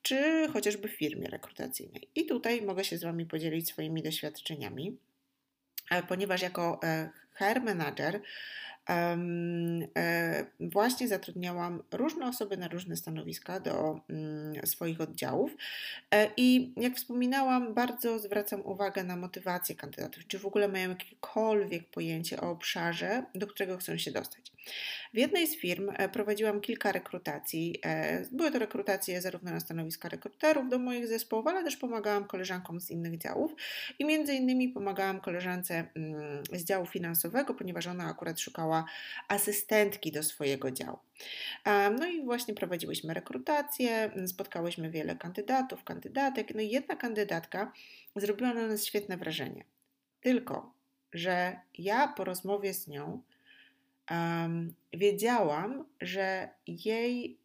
czy 0.01 0.47
chociażby 0.53 0.87
w 0.87 0.97
firmie 0.97 1.27
rekrutacyjnej. 1.27 2.09
I 2.15 2.25
tutaj 2.25 2.61
mogę 2.61 2.83
się 2.83 2.97
z 2.97 3.03
Wami 3.03 3.25
podzielić 3.25 3.67
swoimi 3.67 4.03
doświadczeniami, 4.03 4.97
e, 5.91 6.03
ponieważ 6.03 6.41
jako 6.41 6.79
e, 6.83 7.09
HR 7.33 7.61
manager 7.61 8.21
E, 8.21 8.68
właśnie 10.59 11.07
zatrudniałam 11.07 11.83
różne 11.91 12.27
osoby 12.27 12.57
na 12.57 12.67
różne 12.67 12.95
stanowiska 12.95 13.59
do 13.59 13.99
mm, 14.09 14.67
swoich 14.67 15.01
oddziałów 15.01 15.55
e, 16.11 16.29
i 16.37 16.73
jak 16.77 16.95
wspominałam, 16.95 17.73
bardzo 17.73 18.19
zwracam 18.19 18.61
uwagę 18.65 19.03
na 19.03 19.15
motywację 19.15 19.75
kandydatów, 19.75 20.27
czy 20.27 20.39
w 20.39 20.45
ogóle 20.45 20.67
mają 20.67 20.89
jakiekolwiek 20.89 21.89
pojęcie 21.89 22.41
o 22.41 22.49
obszarze, 22.49 23.23
do 23.35 23.47
którego 23.47 23.77
chcą 23.77 23.97
się 23.97 24.11
dostać. 24.11 24.51
W 25.13 25.17
jednej 25.17 25.47
z 25.47 25.57
firm 25.57 25.89
e, 25.93 26.09
prowadziłam 26.09 26.61
kilka 26.61 26.91
rekrutacji. 26.91 27.81
Były 28.31 28.51
to 28.51 28.59
rekrutacje 28.59 29.21
zarówno 29.21 29.51
na 29.51 29.59
stanowiska 29.59 30.09
rekruterów 30.09 30.69
do 30.69 30.79
moich 30.79 31.07
zespołów, 31.07 31.47
ale 31.47 31.63
też 31.63 31.77
pomagałam 31.77 32.25
koleżankom 32.25 32.81
z 32.81 32.91
innych 32.91 33.17
działów 33.17 33.55
i 33.99 34.05
między 34.05 34.33
innymi 34.33 34.69
pomagałam 34.69 35.21
koleżance 35.21 35.85
mm, 35.95 36.43
z 36.53 36.63
działu 36.63 36.85
finansowego, 36.85 37.53
ponieważ 37.53 37.87
ona 37.87 38.05
akurat 38.05 38.39
szukała 38.39 38.78
asystentki 39.27 40.11
do 40.11 40.23
swojego 40.23 40.71
działu. 40.71 40.99
No 41.99 42.07
i 42.07 42.23
właśnie 42.23 42.53
prowadziłyśmy 42.53 43.13
rekrutację, 43.13 44.11
spotkałyśmy 44.27 44.91
wiele 44.91 45.15
kandydatów, 45.15 45.83
kandydatek, 45.83 46.55
no 46.55 46.61
i 46.61 46.69
jedna 46.69 46.95
kandydatka 46.95 47.71
zrobiła 48.15 48.53
na 48.53 48.67
nas 48.67 48.85
świetne 48.85 49.17
wrażenie. 49.17 49.63
Tylko, 50.21 50.73
że 51.13 51.59
ja 51.77 52.07
po 52.07 52.23
rozmowie 52.23 52.73
z 52.73 52.87
nią 52.87 53.21
um, 54.11 54.73
wiedziałam, 54.93 55.85
że 56.01 56.49
jej 56.67 57.37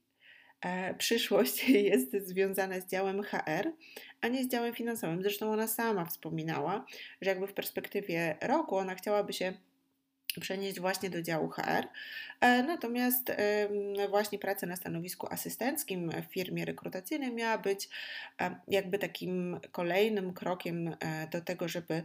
e, 0.60 0.94
przyszłość 0.94 1.68
jest 1.90 2.12
związana 2.12 2.80
z 2.80 2.86
działem 2.86 3.22
HR, 3.22 3.72
a 4.20 4.28
nie 4.28 4.44
z 4.44 4.48
działem 4.48 4.74
finansowym. 4.74 5.22
Zresztą 5.22 5.52
ona 5.52 5.66
sama 5.66 6.04
wspominała, 6.04 6.86
że 7.20 7.30
jakby 7.30 7.46
w 7.46 7.54
perspektywie 7.54 8.36
roku 8.42 8.76
ona 8.76 8.94
chciałaby 8.94 9.32
się 9.32 9.54
przenieść 10.40 10.80
właśnie 10.80 11.10
do 11.10 11.22
działu 11.22 11.48
HR. 11.48 11.88
E, 12.40 12.62
natomiast 12.62 13.32
właśnie 14.10 14.38
praca 14.38 14.66
na 14.66 14.76
stanowisku 14.76 15.26
asystenckim 15.30 16.10
w 16.10 16.32
firmie 16.32 16.64
rekrutacyjnej 16.64 17.32
miała 17.32 17.58
być 17.58 17.88
e, 18.40 18.56
jakby 18.68 18.98
takim 18.98 19.60
kolejnym 19.72 20.34
krokiem 20.34 20.96
e, 21.00 21.26
do 21.26 21.40
tego, 21.40 21.68
żeby, 21.68 22.02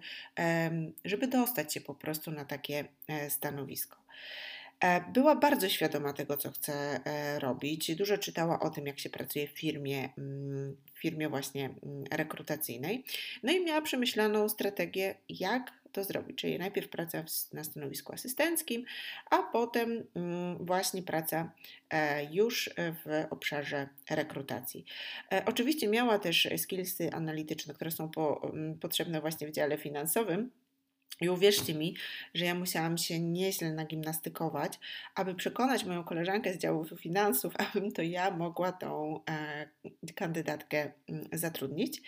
żeby 1.05 1.27
dostać 1.27 1.74
się 1.74 1.81
po 1.81 1.95
prostu 1.95 2.31
na 2.31 2.45
takie 2.45 2.86
stanowisko. 3.29 3.98
Była 5.13 5.36
bardzo 5.36 5.69
świadoma 5.69 6.13
tego, 6.13 6.38
co 6.38 6.51
chce 6.51 7.00
robić. 7.39 7.95
Dużo 7.95 8.17
czytała 8.17 8.59
o 8.59 8.69
tym, 8.69 8.88
jak 8.88 9.00
się 9.00 9.09
pracuje 9.09 9.48
w 9.48 9.51
firmie, 9.51 10.09
mm, 10.17 10.77
w 10.93 11.00
firmie 11.00 11.29
właśnie 11.29 11.65
mm, 11.65 12.03
rekrutacyjnej. 12.12 13.03
No 13.43 13.51
i 13.51 13.65
miała 13.65 13.81
przemyślaną 13.81 14.50
strategię, 14.50 15.15
jak 15.29 15.79
to 15.91 16.03
zrobić, 16.03 16.38
czyli 16.38 16.59
najpierw 16.59 16.89
praca 16.89 17.24
na 17.53 17.63
stanowisku 17.63 18.13
asystenckim, 18.13 18.86
a 19.29 19.43
potem 19.43 20.03
mm, 20.15 20.65
właśnie 20.65 21.03
praca 21.03 21.51
e, 21.89 22.33
już 22.33 22.69
w 22.77 23.25
obszarze 23.29 23.89
rekrutacji. 24.09 24.86
E, 25.33 25.43
oczywiście 25.45 25.88
miała 25.88 26.19
też 26.19 26.48
skillsy 26.57 27.09
analityczne, 27.13 27.74
które 27.74 27.91
są 27.91 28.09
po, 28.09 28.51
potrzebne 28.81 29.21
właśnie 29.21 29.48
w 29.48 29.51
dziale 29.51 29.77
finansowym. 29.77 30.51
I 31.22 31.30
uwierzcie 31.30 31.74
mi, 31.74 31.96
że 32.34 32.46
ja 32.46 32.56
musiałam 32.56 32.98
się 32.98 33.20
nieźle 33.20 33.74
nagimnastykować, 33.74 34.80
aby 35.16 35.36
przekonać 35.36 35.84
moją 35.84 36.04
koleżankę 36.04 36.54
z 36.54 36.58
działu 36.58 36.86
finansów, 36.98 37.54
abym 37.74 37.92
to 37.92 38.01
ja 38.01 38.32
mogła 38.32 38.72
tą 38.72 39.20
e, 39.30 39.70
kandydatkę 40.16 40.92
mm, 41.10 41.28
zatrudnić. 41.34 42.01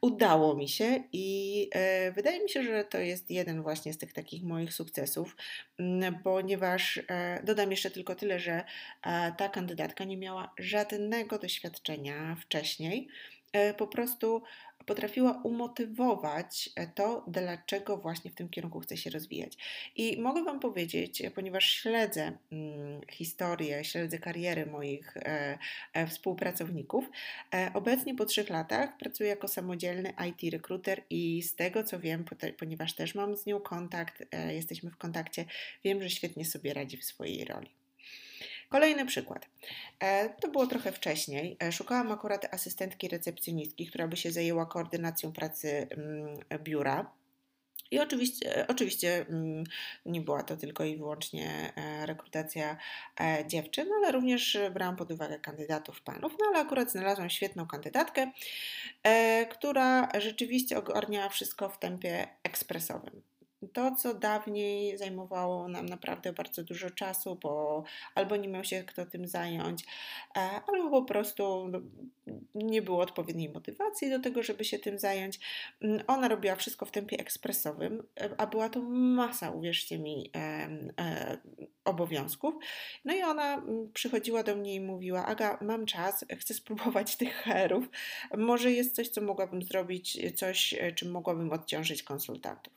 Udało 0.00 0.54
mi 0.54 0.68
się 0.68 1.04
i 1.12 1.68
e, 1.72 2.12
wydaje 2.12 2.42
mi 2.42 2.50
się, 2.50 2.62
że 2.62 2.84
to 2.84 2.98
jest 2.98 3.30
jeden 3.30 3.62
właśnie 3.62 3.92
z 3.92 3.98
tych 3.98 4.12
takich 4.12 4.42
moich 4.42 4.74
sukcesów, 4.74 5.36
mm, 5.78 6.22
ponieważ 6.22 7.00
e, 7.08 7.42
dodam 7.44 7.70
jeszcze 7.70 7.90
tylko 7.90 8.14
tyle, 8.14 8.38
że 8.38 8.64
e, 9.02 9.32
ta 9.38 9.48
kandydatka 9.48 10.04
nie 10.04 10.16
miała 10.16 10.54
żadnego 10.58 11.38
doświadczenia 11.38 12.36
wcześniej. 12.40 13.08
E, 13.52 13.74
po 13.74 13.86
prostu 13.86 14.42
potrafiła 14.86 15.40
umotywować 15.44 16.70
e, 16.76 16.86
to, 16.86 17.24
dlaczego 17.28 17.96
właśnie 17.96 18.30
w 18.30 18.34
tym 18.34 18.48
kierunku 18.48 18.80
chce 18.80 18.96
się 18.96 19.10
rozwijać. 19.10 19.56
I 19.96 20.20
mogę 20.20 20.44
Wam 20.44 20.60
powiedzieć, 20.60 21.20
e, 21.20 21.30
ponieważ 21.30 21.64
śledzę 21.64 22.38
mm, 22.52 23.00
historię, 23.10 23.84
śledzę 23.84 24.18
kariery 24.18 24.66
moich 24.66 25.14
współpracowników, 26.08 27.10
obecnie 27.74 28.14
po 28.14 28.24
trzech 28.24 28.50
latach 28.50 28.96
pracuję 28.96 29.28
jako 29.28 29.48
samodzielny 29.48 30.12
IT 30.28 30.52
rekruter 30.52 31.02
i 31.10 31.42
z 31.42 31.54
tego 31.54 31.84
co 31.84 32.00
wiem, 32.00 32.24
ponieważ 32.58 32.94
też 32.94 33.14
mam 33.14 33.36
z 33.36 33.46
nią 33.46 33.60
kontakt, 33.60 34.22
jesteśmy 34.48 34.90
w 34.90 34.96
kontakcie, 34.96 35.44
wiem, 35.84 36.02
że 36.02 36.10
świetnie 36.10 36.44
sobie 36.44 36.74
radzi 36.74 36.96
w 36.96 37.04
swojej 37.04 37.44
roli. 37.44 37.79
Kolejny 38.70 39.06
przykład. 39.06 39.46
E, 40.00 40.28
to 40.28 40.48
było 40.48 40.66
trochę 40.66 40.92
wcześniej. 40.92 41.56
E, 41.62 41.72
szukałam 41.72 42.12
akurat 42.12 42.54
asystentki 42.54 43.08
recepcjonistki, 43.08 43.86
która 43.86 44.08
by 44.08 44.16
się 44.16 44.32
zajęła 44.32 44.66
koordynacją 44.66 45.32
pracy 45.32 45.88
mm, 45.90 46.36
biura. 46.64 47.12
I 47.90 48.00
oczywiście, 48.00 48.56
e, 48.56 48.66
oczywiście 48.66 49.26
mm, 49.28 49.64
nie 50.06 50.20
była 50.20 50.42
to 50.42 50.56
tylko 50.56 50.84
i 50.84 50.96
wyłącznie 50.96 51.72
rekrutacja 52.06 52.76
dziewczyn, 53.46 53.88
ale 53.92 54.12
również 54.12 54.58
brałam 54.74 54.96
pod 54.96 55.10
uwagę 55.10 55.38
kandydatów 55.38 56.02
panów. 56.02 56.32
No 56.40 56.46
ale 56.48 56.58
akurat 56.58 56.90
znalazłam 56.90 57.30
świetną 57.30 57.66
kandydatkę, 57.66 58.30
która 59.50 60.08
rzeczywiście 60.20 60.78
ogarniała 60.78 61.28
wszystko 61.28 61.68
w 61.68 61.78
tempie 61.78 62.28
ekspresowym 62.42 63.22
to, 63.68 63.94
co 63.94 64.14
dawniej 64.14 64.98
zajmowało 64.98 65.68
nam 65.68 65.86
naprawdę 65.86 66.32
bardzo 66.32 66.64
dużo 66.64 66.90
czasu, 66.90 67.38
bo 67.42 67.84
albo 68.14 68.36
nie 68.36 68.48
miał 68.48 68.64
się 68.64 68.84
kto 68.84 69.06
tym 69.06 69.28
zająć, 69.28 69.84
e, 70.36 70.40
albo 70.66 70.90
po 70.90 71.02
prostu 71.02 71.68
no, 71.68 71.80
nie 72.54 72.82
było 72.82 73.02
odpowiedniej 73.02 73.48
motywacji 73.48 74.10
do 74.10 74.18
tego, 74.18 74.42
żeby 74.42 74.64
się 74.64 74.78
tym 74.78 74.98
zająć. 74.98 75.40
Mm, 75.82 76.02
ona 76.06 76.28
robiła 76.28 76.56
wszystko 76.56 76.86
w 76.86 76.90
tempie 76.90 77.18
ekspresowym, 77.18 78.02
e, 78.20 78.30
a 78.38 78.46
była 78.46 78.68
to 78.68 78.82
masa, 78.90 79.50
uwierzcie 79.50 79.98
mi, 79.98 80.30
e, 80.36 81.38
obowiązków. 81.84 82.54
No 83.04 83.14
i 83.14 83.22
ona 83.22 83.54
mm, 83.54 83.92
przychodziła 83.92 84.42
do 84.42 84.56
mnie 84.56 84.74
i 84.74 84.80
mówiła: 84.80 85.26
Aga, 85.26 85.58
mam 85.60 85.86
czas, 85.86 86.24
chcę 86.38 86.54
spróbować 86.54 87.16
tych 87.16 87.34
herów. 87.34 87.88
Może 88.38 88.72
jest 88.72 88.94
coś, 88.94 89.08
co 89.08 89.20
mogłabym 89.20 89.62
zrobić, 89.62 90.18
coś, 90.36 90.74
czym 90.94 91.10
mogłabym 91.10 91.52
odciążyć 91.52 92.02
konsultantów. 92.02 92.72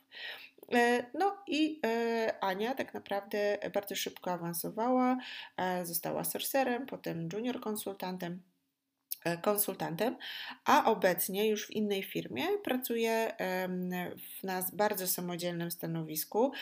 E, 0.72 1.04
no 1.14 1.36
i 1.46 1.80
e, 1.86 2.34
Ania 2.40 2.74
tak 2.74 2.94
naprawdę 2.94 3.58
bardzo 3.74 3.94
szybko 3.94 4.32
awansowała, 4.32 5.16
e, 5.56 5.86
została 5.86 6.24
sorcerem, 6.24 6.86
potem 6.86 7.28
junior 7.32 7.60
konsultantem. 7.60 8.42
Konsultantem, 9.42 10.16
a 10.64 10.90
obecnie 10.90 11.48
już 11.48 11.66
w 11.66 11.70
innej 11.70 12.02
firmie 12.02 12.42
pracuję 12.64 13.36
na 14.42 14.64
bardzo 14.72 15.06
samodzielnym 15.06 15.70
stanowisku 15.70 16.52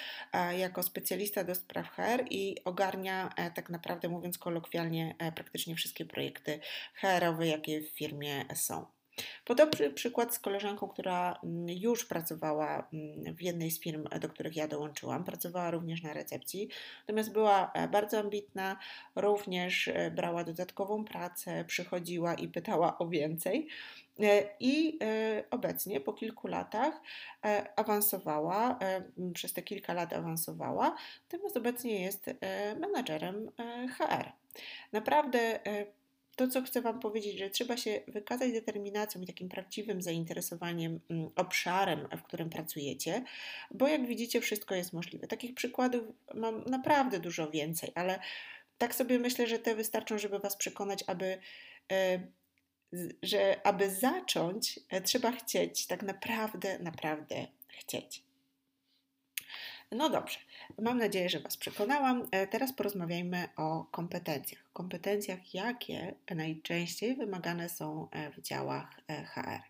jako 0.59 0.83
specjalista 0.83 1.45
do 1.45 1.55
spraw 1.55 1.89
HR 1.89 2.25
i 2.31 2.57
ogarnia 2.65 3.35
tak 3.55 3.71
naprawdę 3.71 4.09
mówiąc 4.09 4.39
kolokwialnie 4.39 5.15
praktycznie 5.35 5.75
wszystkie 5.75 6.05
projekty 6.05 6.61
HR-owe, 7.01 7.47
jakie 7.47 7.81
w 7.81 7.89
firmie 7.89 8.45
są. 8.55 9.02
Podobny 9.45 9.91
przykład 9.91 10.35
z 10.35 10.39
koleżanką, 10.39 10.89
która 10.89 11.41
mm, 11.45 11.67
już 11.69 12.05
pracowała 12.05 12.89
mm, 12.93 13.37
w 13.37 13.43
jednej 13.43 13.71
z 13.71 13.81
firm, 13.81 14.09
do 14.21 14.29
których 14.29 14.57
ja 14.57 14.69
dołączyłam. 14.69 15.25
Pracowała 15.25 15.71
również 15.71 16.03
na 16.03 16.13
recepcji, 16.13 16.69
natomiast 17.01 17.33
była 17.33 17.73
e, 17.73 17.89
bardzo 17.89 18.19
ambitna, 18.19 18.77
również 19.17 19.89
e, 19.89 20.11
brała 20.11 20.45
dodatkową 20.45 21.05
pracę, 21.05 21.65
przychodziła 21.65 22.35
i 22.35 22.49
pytała 22.49 22.99
o 22.99 23.09
więcej. 23.09 23.69
E, 24.21 24.49
I 24.61 24.99
obecnie 25.51 26.01
po 26.01 26.13
kilku 26.13 26.49
latach 26.49 27.01
awansowała, 27.77 28.79
przez 29.35 29.53
te 29.53 29.63
kilka 29.63 29.95
lat 29.95 30.13
awansowała, 30.13 30.97
natomiast 31.33 31.57
obecnie 31.57 32.03
jest 32.03 32.31
menadżerem 32.81 33.51
HR. 33.99 34.33
Naprawdę 34.93 35.61
to, 36.37 36.49
co 36.49 36.63
chcę 36.63 36.81
Wam 36.81 37.01
powiedzieć, 37.01 37.39
że 37.39 37.51
trzeba 37.51 37.77
się 37.77 38.01
wykazać 38.09 38.53
determinacją 38.53 39.21
i 39.21 39.27
takim 39.27 39.49
prawdziwym 39.49 40.03
zainteresowaniem 40.03 41.01
mm, 41.11 41.31
obszarem, 41.37 42.09
w 42.19 42.23
którym 42.23 42.51
pracujecie, 42.51 43.25
bo 43.71 43.89
jak 43.89 44.07
widzicie, 44.07 44.41
wszystko 44.41 44.75
jest 44.75 44.93
możliwe. 44.93 45.27
Takich 45.27 45.55
przykładów 45.55 46.03
mam 46.35 46.65
naprawdę 46.65 47.21
dużo 47.21 47.51
więcej, 47.51 47.93
ale 47.95 48.19
tak 48.79 48.95
sobie 48.95 49.19
myślę, 49.19 49.47
że 49.47 49.59
te 49.59 49.75
wystarczą, 49.75 50.19
żeby 50.19 50.39
Was 50.39 50.57
przekonać, 50.57 51.05
aby. 51.07 51.39
E, 51.93 52.27
że 53.23 53.67
aby 53.67 53.91
zacząć, 53.91 54.81
e, 54.89 55.01
trzeba 55.01 55.33
chcieć, 55.33 55.87
tak 55.87 56.03
naprawdę, 56.03 56.79
naprawdę 56.79 57.47
chcieć. 57.69 58.23
No 59.97 60.11
dobrze, 60.11 60.39
mam 60.79 60.99
nadzieję, 60.99 61.29
że 61.29 61.41
Was 61.41 61.57
przekonałam. 61.57 62.29
E, 62.31 62.47
teraz 62.47 62.73
porozmawiajmy 62.73 63.49
o 63.57 63.85
kompetencjach. 63.85 64.73
Kompetencjach, 64.73 65.55
jakie 65.55 66.15
najczęściej 66.35 67.17
wymagane 67.17 67.69
są 67.69 68.09
e, 68.11 68.31
w 68.31 68.41
działach 68.41 69.01
e, 69.09 69.25
HR. 69.25 69.61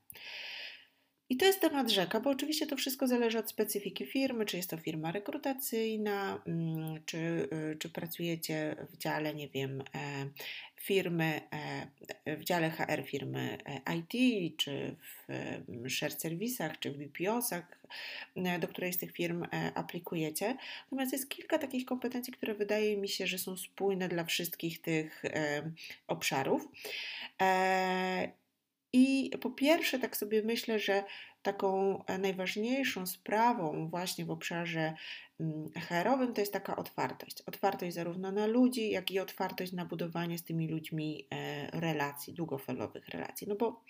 I 1.28 1.36
to 1.36 1.44
jest 1.44 1.60
temat 1.60 1.90
rzeka, 1.90 2.20
bo 2.20 2.30
oczywiście 2.30 2.66
to 2.66 2.76
wszystko 2.76 3.06
zależy 3.06 3.38
od 3.38 3.50
specyfiki 3.50 4.06
firmy, 4.06 4.46
czy 4.46 4.56
jest 4.56 4.70
to 4.70 4.76
firma 4.76 5.12
rekrutacyjna, 5.12 6.42
mm, 6.46 7.04
czy, 7.06 7.48
czy 7.78 7.88
pracujecie 7.88 8.76
w 8.90 8.96
dziale, 8.96 9.34
nie 9.34 9.48
wiem, 9.48 9.82
firmy, 10.82 11.40
w 12.26 12.44
dziale 12.44 12.70
HR 12.70 13.02
firmy 13.04 13.58
IT, 13.96 14.12
czy 14.56 14.96
w 15.28 15.90
share 15.90 16.12
serwisach, 16.12 16.78
czy 16.78 16.90
w 16.90 16.96
BPO-sach, 16.98 17.78
do 18.60 18.68
której 18.68 18.92
z 18.92 18.98
tych 18.98 19.12
firm 19.12 19.46
aplikujecie. 19.74 20.56
Natomiast 20.84 21.12
jest 21.12 21.28
kilka 21.28 21.58
takich 21.58 21.84
kompetencji, 21.84 22.32
które 22.32 22.54
wydaje 22.54 22.96
mi 22.96 23.08
się, 23.08 23.26
że 23.26 23.38
są 23.38 23.56
spójne 23.56 24.08
dla 24.08 24.24
wszystkich 24.24 24.80
tych 24.80 25.22
obszarów. 26.06 26.68
I 28.92 29.30
po 29.40 29.50
pierwsze, 29.50 29.98
tak 29.98 30.16
sobie 30.16 30.42
myślę, 30.42 30.78
że 30.78 31.04
taką 31.42 32.04
e, 32.06 32.18
najważniejszą 32.18 33.06
sprawą 33.06 33.88
właśnie 33.88 34.24
w 34.24 34.30
obszarze 34.30 34.80
mm, 34.80 34.94
HR-owym 35.88 36.34
to 36.34 36.40
jest 36.40 36.52
taka 36.52 36.76
otwartość. 36.76 37.42
Otwartość 37.46 37.94
zarówno 37.94 38.32
na 38.32 38.46
ludzi, 38.46 38.90
jak 38.90 39.10
i 39.10 39.20
otwartość 39.20 39.72
na 39.72 39.84
budowanie 39.84 40.38
z 40.38 40.44
tymi 40.44 40.68
ludźmi 40.68 41.26
e, 41.30 41.80
relacji, 41.80 42.32
długofalowych 42.32 43.08
relacji. 43.08 43.48
No 43.48 43.54
bo 43.54 43.80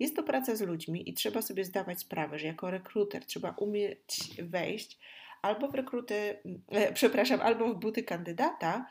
jest 0.00 0.16
to 0.16 0.22
praca 0.22 0.56
z 0.56 0.60
ludźmi 0.60 1.10
i 1.10 1.14
trzeba 1.14 1.42
sobie 1.42 1.64
zdawać 1.64 2.00
sprawę, 2.00 2.38
że 2.38 2.46
jako 2.46 2.70
rekruter 2.70 3.24
trzeba 3.24 3.50
umieć 3.50 4.42
wejść 4.42 4.98
albo 5.42 5.68
w 5.68 5.74
rekruty, 5.74 6.38
e, 6.68 6.92
przepraszam, 6.92 7.40
albo 7.40 7.74
w 7.74 7.78
buty 7.78 8.02
kandydata, 8.02 8.86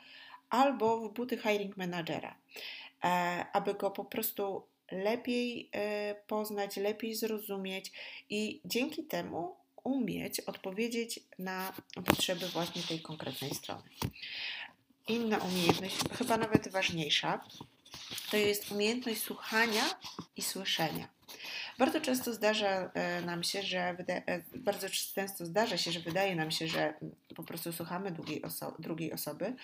albo 0.49 1.09
w 1.09 1.13
buty 1.13 1.37
hiring 1.37 1.77
managera, 1.77 2.35
aby 3.53 3.73
go 3.73 3.91
po 3.91 4.05
prostu 4.05 4.63
lepiej 4.91 5.69
e, 5.71 6.15
poznać, 6.27 6.77
lepiej 6.77 7.15
zrozumieć 7.15 7.91
i 8.29 8.61
dzięki 8.65 9.03
temu 9.03 9.55
umieć 9.85 10.39
odpowiedzieć 10.39 11.19
na 11.39 11.73
potrzeby 12.05 12.47
właśnie 12.47 12.81
tej 12.81 12.99
konkretnej 12.99 13.51
strony. 13.55 13.89
Inna 15.07 15.37
umiejętność, 15.37 15.95
chyba 16.17 16.37
nawet 16.37 16.67
ważniejsza, 16.67 17.45
to 18.31 18.37
jest 18.37 18.71
umiejętność 18.71 19.21
słuchania 19.21 19.83
i 20.35 20.41
słyszenia. 20.41 21.07
Bardzo 21.77 22.01
często 22.01 22.33
zdarza 22.33 22.91
e, 22.93 23.21
nam 23.21 23.43
się, 23.43 23.63
że 23.63 23.79
e, 23.79 24.43
bardzo 24.55 24.87
często 24.89 25.45
zdarza 25.45 25.77
się, 25.77 25.91
że 25.91 25.99
wydaje 25.99 26.35
nam 26.35 26.51
się, 26.51 26.67
że 26.67 26.93
po 27.35 27.43
prostu 27.43 27.73
słuchamy 27.73 28.11
drugiej, 28.11 28.43
oso 28.43 28.75
drugiej 28.79 29.13
osoby 29.13 29.55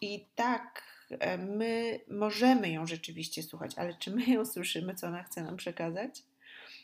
i 0.00 0.24
tak 0.34 0.82
E, 1.10 1.38
my 1.38 2.00
możemy 2.08 2.70
ją 2.70 2.86
rzeczywiście 2.86 3.42
słuchać, 3.42 3.72
ale 3.76 3.94
czy 3.94 4.10
my 4.10 4.26
ją 4.26 4.46
słyszymy, 4.46 4.94
co 4.94 5.06
ona 5.06 5.22
chce 5.22 5.42
nam 5.42 5.56
przekazać? 5.56 6.22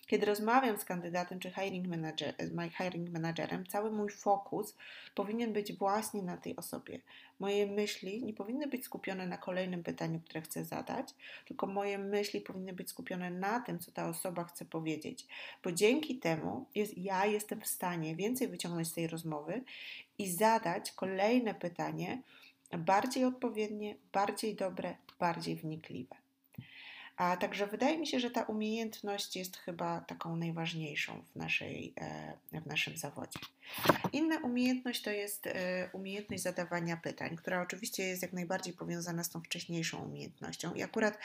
Kiedy 0.06 0.26
rozmawiam 0.26 0.78
z 0.78 0.84
kandydatem 0.84 1.40
czy 1.40 1.50
hiring, 1.50 1.86
manager, 1.86 2.34
hiring 2.78 3.10
managerem, 3.10 3.66
cały 3.66 3.90
mój 3.90 4.10
fokus 4.10 4.76
powinien 5.14 5.52
być 5.52 5.72
właśnie 5.72 6.22
na 6.22 6.36
tej 6.36 6.56
osobie. 6.56 7.00
Moje 7.40 7.66
myśli 7.66 8.24
nie 8.24 8.34
powinny 8.34 8.66
być 8.66 8.84
skupione 8.84 9.26
na 9.26 9.38
kolejnym 9.38 9.82
pytaniu, 9.82 10.20
które 10.20 10.40
chcę 10.40 10.64
zadać, 10.64 11.08
tylko 11.44 11.66
moje 11.66 11.98
myśli 11.98 12.40
powinny 12.40 12.72
być 12.72 12.90
skupione 12.90 13.30
na 13.30 13.60
tym, 13.60 13.78
co 13.78 13.92
ta 13.92 14.08
osoba 14.08 14.44
chce 14.44 14.64
powiedzieć, 14.64 15.26
bo 15.64 15.72
dzięki 15.72 16.18
temu 16.18 16.66
jest, 16.74 16.98
ja 16.98 17.26
jestem 17.26 17.60
w 17.60 17.66
stanie 17.66 18.16
więcej 18.16 18.48
wyciągnąć 18.48 18.88
z 18.88 18.92
tej 18.92 19.06
rozmowy 19.06 19.62
i 20.18 20.30
zadać 20.30 20.92
kolejne 20.92 21.54
pytanie, 21.54 22.22
bardziej 22.78 23.24
odpowiednie, 23.24 23.96
bardziej 24.12 24.54
dobre, 24.54 24.96
bardziej 25.18 25.56
wnikliwe. 25.56 26.21
A 27.16 27.36
także 27.36 27.66
wydaje 27.66 27.98
mi 27.98 28.06
się, 28.06 28.20
że 28.20 28.30
ta 28.30 28.42
umiejętność 28.42 29.36
jest 29.36 29.56
chyba 29.56 30.00
taką 30.00 30.36
najważniejszą 30.36 31.22
w, 31.22 31.36
naszej, 31.36 31.94
e, 32.00 32.60
w 32.60 32.66
naszym 32.66 32.96
zawodzie. 32.96 33.38
Inna 34.12 34.38
umiejętność 34.38 35.02
to 35.02 35.10
jest 35.10 35.46
e, 35.46 35.90
umiejętność 35.92 36.42
zadawania 36.42 36.96
pytań, 36.96 37.36
która 37.36 37.62
oczywiście 37.62 38.02
jest 38.04 38.22
jak 38.22 38.32
najbardziej 38.32 38.74
powiązana 38.74 39.24
z 39.24 39.30
tą 39.30 39.40
wcześniejszą 39.40 40.04
umiejętnością. 40.04 40.74
I 40.74 40.82
akurat 40.82 41.18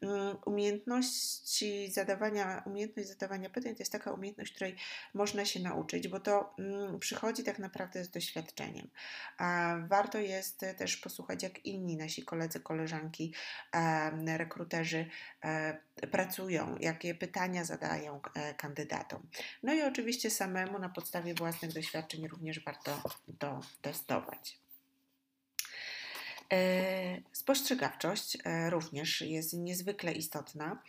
mm, 0.00 0.36
umiejętności 0.46 1.90
zadawania, 1.90 2.62
umiejętność 2.66 3.08
zadawania 3.08 3.50
pytań 3.50 3.74
to 3.74 3.78
jest 3.78 3.92
taka 3.92 4.12
umiejętność, 4.12 4.52
której 4.52 4.76
można 5.14 5.44
się 5.44 5.60
nauczyć, 5.60 6.08
bo 6.08 6.20
to 6.20 6.54
mm, 6.58 6.98
przychodzi 6.98 7.44
tak 7.44 7.58
naprawdę 7.58 8.04
z 8.04 8.10
doświadczeniem. 8.10 8.88
Warto 9.88 10.18
jest 10.18 10.60
też 10.78 10.96
posłuchać, 10.96 11.42
jak 11.42 11.66
inni 11.66 11.96
nasi 11.96 12.22
koledzy, 12.22 12.60
koleżanki, 12.60 13.34
rekruterzy 14.36 15.06
e, 15.44 15.78
pracują, 16.10 16.76
jakie 16.80 17.14
pytania 17.14 17.64
zadają 17.64 18.20
e, 18.34 18.54
kandydatom. 18.54 19.26
No 19.62 19.74
i 19.74 19.82
oczywiście 19.82 20.30
samemu 20.30 20.78
na 20.78 20.88
podstawie 20.88 21.34
własnych 21.34 21.72
doświadczeń 21.78 22.28
również 22.28 22.64
warto 22.64 23.02
to 23.38 23.60
testować. 23.82 24.58
E, 26.52 27.22
spostrzegawczość 27.32 28.38
e, 28.44 28.70
również 28.70 29.20
jest 29.20 29.52
niezwykle 29.52 30.12
istotna. 30.12 30.82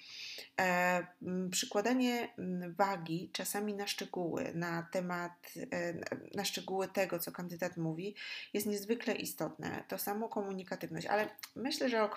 E, 0.60 1.08
przykładanie 1.52 2.34
wagi 2.78 3.30
czasami 3.34 3.74
na 3.74 3.88
szczegóły, 3.88 4.52
na 4.54 4.84
temat, 4.92 5.54
na 6.36 6.46
szczegóły 6.46 6.88
tego, 6.88 7.20
co 7.20 7.32
kandydat 7.32 7.78
mówi, 7.78 8.16
jest 8.54 8.68
niezwykle 8.68 9.16
istotne. 9.16 9.84
To 9.88 9.98
samo 9.98 10.30
komunikatywność, 10.30 11.08
ale 11.08 11.30
myślę, 11.56 11.90
że 11.90 12.04
o 12.04 12.10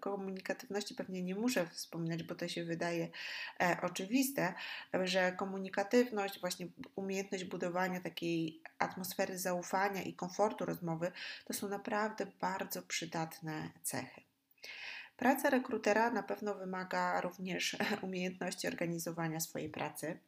komunikatywności 0.00 0.94
pewnie 0.94 1.22
nie 1.22 1.34
muszę 1.34 1.66
wspominać, 1.66 2.22
bo 2.22 2.34
to 2.34 2.48
się 2.48 2.64
wydaje 2.64 3.08
oczywiste, 3.82 4.54
że 5.04 5.32
komunikatywność, 5.32 6.40
właśnie 6.40 6.66
umiejętność 6.96 7.44
budowania 7.44 8.00
takiej 8.00 8.62
atmosfery 8.78 9.38
zaufania 9.38 10.02
i 10.02 10.14
komfortu 10.14 10.64
rozmowy, 10.64 11.12
to 11.44 11.52
są 11.52 11.68
naprawdę 11.68 12.26
bardzo 12.40 12.82
przydatne 12.82 13.70
cechy. 13.82 14.31
Praca 15.16 15.50
rekrutera 15.50 16.10
na 16.10 16.22
pewno 16.22 16.54
wymaga 16.54 17.20
również 17.20 17.76
umiejętności 18.02 18.68
organizowania 18.68 19.40
swojej 19.40 19.70
pracy. 19.70 20.18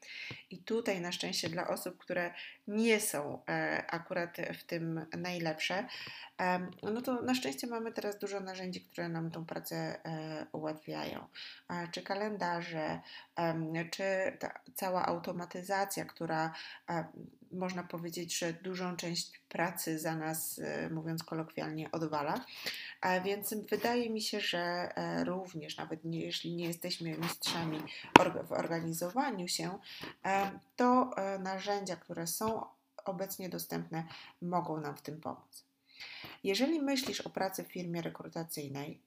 I 0.51 0.59
tutaj, 0.59 1.01
na 1.01 1.12
szczęście 1.12 1.49
dla 1.49 1.68
osób, 1.68 1.99
które 1.99 2.35
nie 2.66 3.01
są 3.01 3.42
e, 3.49 3.85
akurat 3.90 4.37
w 4.59 4.64
tym 4.64 5.07
najlepsze, 5.18 5.87
no 6.83 7.03
to 7.03 7.23
na 7.23 7.35
szczęście 7.35 7.66
mamy 7.66 7.92
teraz 7.92 8.18
dużo 8.18 8.40
narzędzi, 8.40 8.81
które 8.81 9.09
nam 9.09 9.31
tą 9.31 9.47
pracę 9.47 9.77
e, 9.77 10.47
ułatwiają. 10.53 11.27
Czy 11.92 12.03
kalendarze, 12.03 13.01
czy 13.90 14.05
ta 14.38 14.61
cała 14.75 15.07
automatyzacja, 15.07 16.05
która 16.05 16.53
można 17.55 17.83
powiedzieć, 17.83 18.38
że 18.38 18.53
dużą 18.53 18.97
część 18.97 19.38
pracy 19.49 19.99
za 19.99 20.17
nas, 20.17 20.59
e, 20.59 20.90
mówiąc 20.90 21.23
kolokwialnie, 21.23 21.90
odwala. 21.93 22.45
Więc 23.25 23.55
wydaje 23.71 24.11
mi 24.11 24.23
się, 24.23 24.40
że 24.40 24.93
również, 25.25 25.77
nawet 25.77 26.05
nie, 26.05 26.21
jeśli 26.21 26.55
nie 26.55 26.67
jesteśmy 26.67 27.19
mistrzami 27.19 27.81
w 28.49 28.53
organizowaniu 28.53 29.49
się, 29.49 29.79
to 30.77 31.11
narzędzia, 31.38 31.97
które 31.97 32.27
są 32.27 32.67
obecnie 33.05 33.49
dostępne, 33.49 34.05
mogą 34.43 34.81
nam 34.81 34.97
w 34.97 35.03
tym 35.03 35.21
pomóc. 35.21 35.64
Jeżeli 36.45 36.83
myślisz 36.83 37.21
o 37.21 37.31
pracy 37.31 37.64
w 37.64 37.73
firmie 37.73 38.03
rekrutacyjnej, 38.03 39.01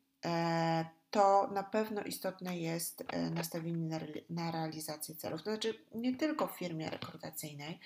to 1.12 1.47
na 1.53 1.63
pewno 1.63 2.01
istotne 2.01 2.57
jest 2.57 3.03
e, 3.07 3.29
nastawienie 3.29 3.99
na 4.29 4.51
realizację 4.51 5.15
celów. 5.15 5.43
To 5.43 5.51
znaczy 5.51 5.79
nie 5.95 6.15
tylko 6.15 6.47
w 6.47 6.57
firmie 6.57 6.89
rekrutacyjnej, 6.89 7.71
e, 7.73 7.79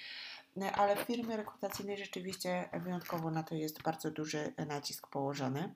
ale 0.74 0.96
w 0.96 1.00
firmie 1.00 1.38
rekrutacyjnej 1.38 1.98
rzeczywiście 1.98 2.70
wyjątkowo 2.74 3.32
na 3.32 3.44
to 3.44 3.56
jest 3.56 3.82
bardzo 3.82 4.12
duży 4.12 4.54
nacisk 4.68 5.08
położony. 5.08 5.74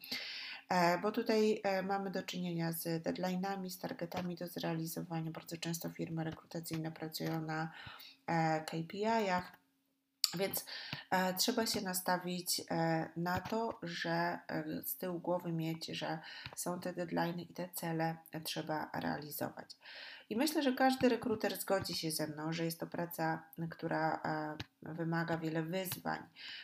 E, 0.70 0.98
bo 0.98 1.12
tutaj 1.12 1.62
mamy 1.84 2.12
do 2.12 2.24
czynienia 2.24 2.72
z 2.72 3.04
deadline'ami, 3.04 3.70
z 3.70 3.80
targetami 3.80 4.36
do 4.36 4.48
zrealizowania. 4.48 5.32
Bardzo 5.32 5.58
często 5.58 5.90
firmy 5.90 6.24
rekrutacyjne 6.24 6.92
pracują 6.92 7.42
na 7.42 7.72
KPI-ach, 8.66 9.65
więc 10.38 10.66
e, 11.10 11.34
trzeba 11.34 11.66
się 11.66 11.82
nastawić 11.82 12.62
e, 12.72 13.10
na 13.18 13.40
to, 13.40 13.80
że 13.84 14.40
e, 14.48 14.64
z 14.86 14.96
tyłu 14.96 15.20
głowy 15.20 15.52
mieć, 15.52 15.86
że 15.86 16.20
są 16.56 16.80
te 16.80 16.94
deadline 16.94 17.40
i 17.40 17.48
te 17.48 17.70
cele 17.74 18.18
e, 18.32 18.42
trzeba 18.42 18.90
realizować. 18.94 19.76
I 20.30 20.36
myślę, 20.36 20.64
że 20.64 20.74
każdy 20.74 21.10
rekruter 21.10 21.58
zgodzi 21.58 21.96
się 21.96 22.12
ze 22.12 22.28
mną, 22.28 22.54
że 22.54 22.66
jest 22.66 22.80
to 22.80 22.88
praca, 22.88 23.44
która 23.70 24.22
e, 24.26 24.94
wymaga 24.94 25.38
wiele 25.38 25.64
wyzwań, 25.64 26.20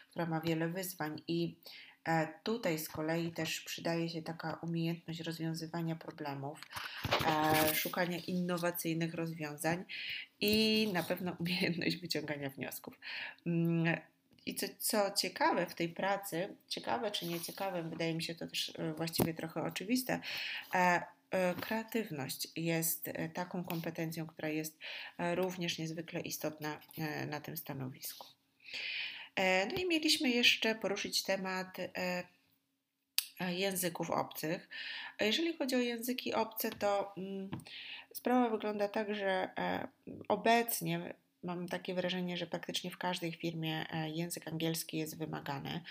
która 0.09 0.25
ma 0.25 0.41
wiele 0.41 0.69
wyzwań 0.69 1.21
i 1.27 1.59
e, 2.07 2.27
Tutaj 2.43 2.79
z 2.79 2.89
kolei 2.89 3.31
też 3.31 3.61
przydaje 3.61 4.09
się 4.09 4.21
taka 4.21 4.53
umiejętność 4.53 5.19
rozwiązywania 5.19 5.95
problemów, 5.95 6.59
szukania 7.73 8.17
innowacyjnych 8.17 9.13
rozwiązań 9.13 9.85
i 10.41 10.87
na 10.93 11.03
pewno 11.03 11.35
umiejętność 11.39 11.97
wyciągania 11.97 12.49
wniosków. 12.49 12.99
Mm, 13.45 13.97
I 14.45 14.55
co, 14.55 14.65
co 14.79 15.11
ciekawe 15.11 15.65
w 15.65 15.75
tej 15.75 15.89
pracy, 15.89 16.55
ciekawe 16.67 17.11
czy 17.11 17.25
nieciekawe, 17.25 17.83
wydaje 17.83 18.13
mi 18.13 18.23
się 18.23 18.35
to 18.35 18.47
też 18.47 18.73
e, 18.77 18.93
właściwie 18.93 19.33
trochę 19.33 19.63
oczywiste, 19.63 20.19
e, 20.73 21.01
e, 21.31 21.55
kreatywność 21.55 22.47
jest 22.55 23.09
taką 23.33 23.63
kompetencją, 23.63 24.27
która 24.27 24.49
jest 24.49 24.77
również 25.35 25.77
niezwykle 25.77 26.21
istotna 26.21 26.79
na 27.27 27.41
tym 27.41 27.57
stanowisku. 27.57 28.27
No 29.73 29.81
i 29.81 29.87
mieliśmy 29.87 30.29
jeszcze 30.29 30.75
poruszyć 30.75 31.23
temat 31.23 31.77
języków 33.49 34.09
obcych. 34.09 34.69
Jeżeli 35.19 35.57
chodzi 35.57 35.75
o 35.75 35.79
języki 35.79 36.33
obce, 36.33 36.69
to 36.69 37.13
mm, 37.17 37.49
Sprawa 38.13 38.49
wygląda 38.49 38.87
tak, 38.87 39.15
że 39.15 39.49
e, 39.57 39.87
obecnie 40.27 41.13
mam 41.43 41.67
takie 41.67 41.93
wrażenie, 41.93 42.37
że 42.37 42.47
praktycznie 42.47 42.91
w 42.91 42.97
każdej 42.97 43.33
firmie 43.33 43.85
e, 43.93 44.09
język 44.09 44.47
angielski 44.47 44.97
jest 44.97 45.17
wymagany. 45.17 45.81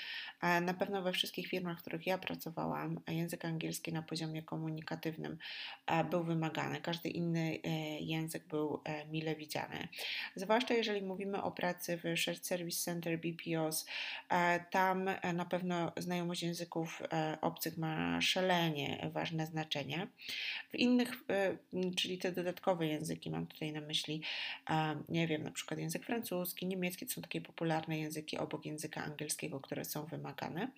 Na 0.62 0.74
pewno 0.74 1.02
we 1.02 1.12
wszystkich 1.12 1.48
firmach, 1.48 1.78
w 1.78 1.80
których 1.80 2.06
ja 2.06 2.18
pracowałam, 2.18 3.00
język 3.08 3.44
angielski 3.44 3.92
na 3.92 4.02
poziomie 4.02 4.42
komunikatywnym 4.42 5.38
e, 5.86 6.04
był 6.04 6.24
wymagany. 6.24 6.80
Każdy 6.80 7.08
inny 7.08 7.58
e, 7.64 7.68
język 8.00 8.46
był 8.46 8.82
mile 9.10 9.36
widziany. 9.36 9.88
Zwłaszcza 10.36 10.74
jeżeli 10.74 11.02
mówimy 11.02 11.42
o 11.42 11.50
pracy 11.50 11.96
w 11.96 12.18
Shared 12.18 12.46
Service 12.46 12.84
Center 12.84 13.20
BPOs, 13.20 13.86
tam 14.70 15.10
na 15.34 15.44
pewno 15.44 15.92
znajomość 15.96 16.42
języków 16.42 17.02
obcych 17.40 17.78
ma 17.78 18.20
szalenie 18.20 19.10
ważne 19.12 19.46
znaczenie. 19.46 20.06
W 20.70 20.74
innych, 20.74 21.12
czyli 21.96 22.18
te 22.18 22.32
dodatkowe 22.32 22.86
języki, 22.86 23.30
mam 23.30 23.46
tutaj 23.46 23.72
na 23.72 23.80
myśli, 23.80 24.22
nie 25.08 25.26
wiem, 25.26 25.39
wiem, 25.40 25.46
na 25.46 25.54
przykład 25.54 25.80
język 25.80 26.04
francuski, 26.04 26.66
niemiecki 26.66 27.06
to 27.06 27.12
są 27.12 27.22
takie 27.22 27.40
popularne 27.40 27.98
języki 27.98 28.38
obok 28.38 28.66
języka 28.66 29.04
angielskiego, 29.04 29.60
które 29.60 29.84
są 29.84 30.06
wymagane. 30.06 30.70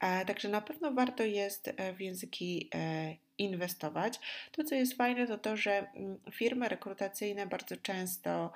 E, 0.00 0.24
także 0.24 0.48
na 0.48 0.60
pewno 0.60 0.92
warto 0.92 1.24
jest 1.24 1.68
e, 1.76 1.92
w 1.92 2.00
języki 2.00 2.68
e, 2.74 3.16
inwestować. 3.38 4.20
To, 4.52 4.64
co 4.64 4.74
jest 4.74 4.96
fajne, 4.96 5.26
to 5.26 5.38
to, 5.38 5.56
że 5.56 5.72
mm, 5.94 6.18
firmy 6.32 6.68
rekrutacyjne 6.68 7.46
bardzo 7.46 7.76
często, 7.76 8.52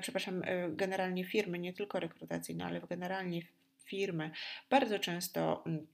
przepraszam, 0.00 0.42
generalnie 0.68 1.24
firmy, 1.24 1.58
nie 1.58 1.72
tylko 1.72 2.00
rekrutacyjne, 2.00 2.64
ale 2.64 2.80
generalnie 2.80 3.42
firmy 3.84 4.30
bardzo 4.70 4.98
często 4.98 5.62
mm, 5.66 5.86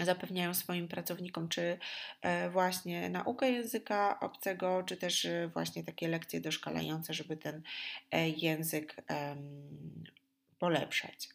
zapewniają 0.00 0.54
swoim 0.54 0.88
pracownikom, 0.88 1.48
czy 1.48 1.78
e, 2.22 2.50
właśnie 2.50 3.08
naukę 3.08 3.50
języka 3.50 4.20
obcego, 4.20 4.82
czy 4.86 4.96
też 4.96 5.24
e, 5.24 5.50
właśnie 5.52 5.84
takie 5.84 6.08
lekcje 6.08 6.40
doszkalające, 6.40 7.14
żeby 7.14 7.36
ten 7.36 7.62
e, 8.10 8.28
język 8.28 8.96
polepszać. 10.58 11.28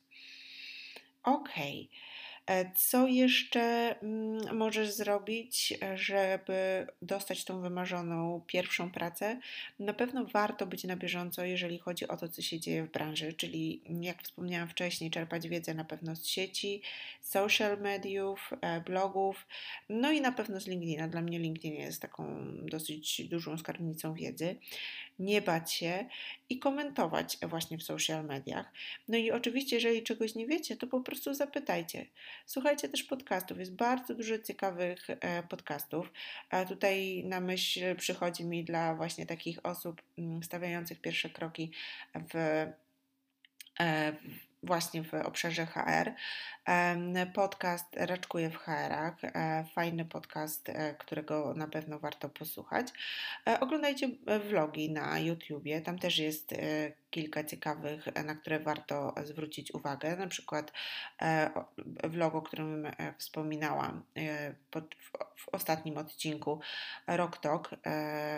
Okej. 1.24 1.89
Okay. 1.91 2.07
E, 2.48 2.72
co 2.76 3.08
jeszcze 3.08 3.96
mm, 4.02 4.58
możesz 4.58 4.92
zrobić, 4.92 5.74
żeby 5.96 6.88
dostać 7.02 7.46
tą 7.46 7.62
wymarzoną 7.62 8.42
pierwszą 8.48 8.92
pracę? 8.92 9.40
Na 9.80 9.94
pewno 9.94 10.26
warto 10.26 10.66
być 10.66 10.84
na 10.84 10.96
bieżąco, 10.96 11.46
jeżeli 11.46 11.80
chodzi 11.80 12.08
o 12.08 12.18
to, 12.18 12.30
co 12.30 12.42
się 12.42 12.60
dzieje 12.60 12.84
w 12.84 12.92
branży, 12.92 13.34
czyli 13.34 13.82
jak 14.02 14.24
wspomniałam 14.24 14.70
wcześniej, 14.70 15.12
czerpać 15.12 15.48
wiedzę 15.48 15.74
na 15.74 15.84
pewno 15.84 16.16
z 16.16 16.26
sieci, 16.26 16.82
social 17.22 17.82
mediów, 17.82 18.54
e, 18.62 18.82
blogów, 18.82 19.48
no 19.90 20.12
i 20.12 20.22
na 20.22 20.32
pewno 20.32 20.60
z 20.60 20.68
LinkedIna. 20.68 21.08
Dla 21.08 21.22
mnie 21.22 21.40
LinkedIn 21.40 21.74
jest 21.74 22.02
taką 22.02 22.48
dosyć 22.66 23.22
dużą 23.28 23.58
skarbnicą 23.58 24.14
wiedzy 24.14 24.56
nie 25.20 25.42
bać 25.42 25.74
się 25.74 26.06
i 26.50 26.60
komentować 26.60 27.38
właśnie 27.42 27.78
w 27.78 27.84
social 27.84 28.26
mediach. 28.26 28.72
No 29.08 29.18
i 29.18 29.32
oczywiście, 29.32 29.76
jeżeli 29.76 30.04
czegoś 30.04 30.36
nie 30.36 30.48
wiecie, 30.48 30.78
to 30.78 30.88
po 30.88 31.02
prostu 31.02 31.34
zapytajcie. 31.34 32.06
Słuchajcie 32.46 32.90
też 32.90 33.04
podcastów, 33.04 33.60
jest 33.60 33.76
bardzo 33.76 34.16
dużo 34.16 34.40
ciekawych 34.40 35.08
e, 35.10 35.44
podcastów. 35.44 36.12
A 36.50 36.66
tutaj 36.66 37.24
na 37.26 37.40
myśl 37.40 37.96
przychodzi 37.96 38.46
mi 38.46 38.64
dla 38.64 38.96
właśnie 38.96 39.26
takich 39.26 39.66
osób 39.66 40.02
mm, 40.18 40.44
stawiających 40.44 41.02
pierwsze 41.02 41.30
kroki 41.30 41.72
w 42.34 42.36
e, 43.80 44.14
właśnie 44.63 45.04
w 45.04 45.13
obszarze 45.13 45.65
HR. 45.65 46.13
Podcast 47.34 47.86
Raczkuję 47.96 48.50
w 48.50 48.58
HR-ach, 48.58 49.24
e, 49.24 49.65
fajny 49.76 50.06
podcast, 50.06 50.70
e, 50.70 50.96
którego 50.96 51.54
na 51.54 51.67
pewno 51.67 52.00
warto 52.00 52.30
posłuchać. 52.30 52.88
E, 53.48 53.60
oglądajcie 53.60 54.10
vlogi 54.50 54.91
na 54.91 55.20
YouTubie, 55.20 55.82
tam 55.82 56.00
też 56.00 56.17
jest 56.17 56.54
kilka 57.10 57.43
ciekawych, 57.43 58.06
na 58.26 58.36
które 58.36 58.60
warto 58.60 59.13
zwrócić 59.24 59.72
uwagę. 59.72 60.15
Na 60.15 60.28
przykład 60.28 60.72
vlog, 62.04 62.36
o 62.36 62.41
którym 62.41 62.88
wspominałam 63.17 64.04
w 65.36 65.50
ostatnim 65.52 65.98
odcinku, 65.98 66.60
Rock 67.08 67.38
Talk 67.38 67.70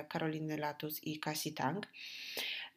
Karoliny 0.09 0.57
Latus 0.57 1.03
i 1.03 1.19
Kasi 1.19 1.53
Tang. 1.53 1.87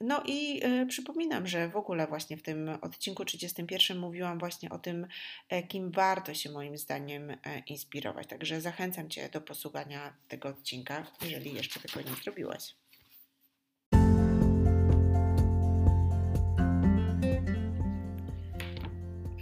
No 0.03 0.23
i 0.27 0.61
y, 0.67 0.87
przypominam, 0.87 1.47
że 1.47 1.69
w 1.69 1.77
ogóle 1.77 2.07
właśnie 2.07 2.37
w 2.37 2.43
tym 2.43 2.71
odcinku 2.81 3.25
31 3.25 3.99
mówiłam 3.99 4.39
właśnie 4.39 4.71
o 4.71 4.79
tym, 4.79 5.07
e, 5.49 5.63
kim 5.63 5.91
warto 5.91 6.35
się 6.35 6.51
moim 6.51 6.79
zdaniem 6.79 7.31
e, 7.31 7.37
inspirować. 7.67 8.27
Także 8.27 8.61
zachęcam 8.61 9.11
Cię 9.11 9.29
do 9.29 9.41
posłuchania 9.41 10.17
tego 10.29 10.49
odcinka, 10.49 11.07
jeżeli 11.23 11.55
jeszcze 11.55 11.81
tego 11.81 12.11
nie 12.11 12.17
zrobiłaś. 12.17 12.75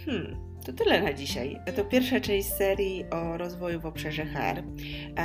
Hmm. 0.05 0.50
To 0.65 0.73
tyle 0.73 1.01
na 1.01 1.13
dzisiaj. 1.13 1.59
To 1.75 1.85
pierwsza 1.85 2.19
część 2.19 2.49
serii 2.49 3.05
o 3.11 3.37
rozwoju 3.37 3.79
w 3.79 3.85
obszarze 3.85 4.25
HR. 4.25 4.63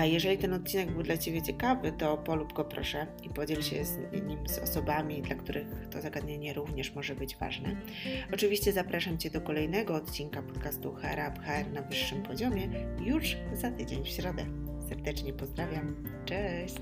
Jeżeli 0.02 0.38
ten 0.38 0.52
odcinek 0.52 0.90
był 0.92 1.02
dla 1.02 1.16
Ciebie 1.16 1.42
ciekawy, 1.42 1.92
to 1.92 2.16
polub 2.16 2.52
go 2.52 2.64
proszę 2.64 3.06
i 3.22 3.28
podziel 3.28 3.62
się 3.62 3.84
z 3.84 3.98
nim 4.26 4.48
z 4.48 4.58
osobami, 4.58 5.22
dla 5.22 5.36
których 5.36 5.66
to 5.90 6.00
zagadnienie 6.00 6.54
również 6.54 6.94
może 6.94 7.14
być 7.14 7.36
ważne. 7.36 7.76
Oczywiście 8.34 8.72
zapraszam 8.72 9.18
Cię 9.18 9.30
do 9.30 9.40
kolejnego 9.40 9.94
odcinka 9.94 10.42
podcastu 10.42 10.92
HR 10.92 11.18
Up 11.28 11.40
HR 11.40 11.72
na 11.72 11.82
wyższym 11.82 12.22
poziomie 12.22 12.68
już 13.00 13.36
za 13.52 13.70
tydzień 13.70 14.04
w 14.04 14.08
środę. 14.08 14.46
Serdecznie 14.88 15.32
pozdrawiam. 15.32 16.04
Cześć! 16.24 16.80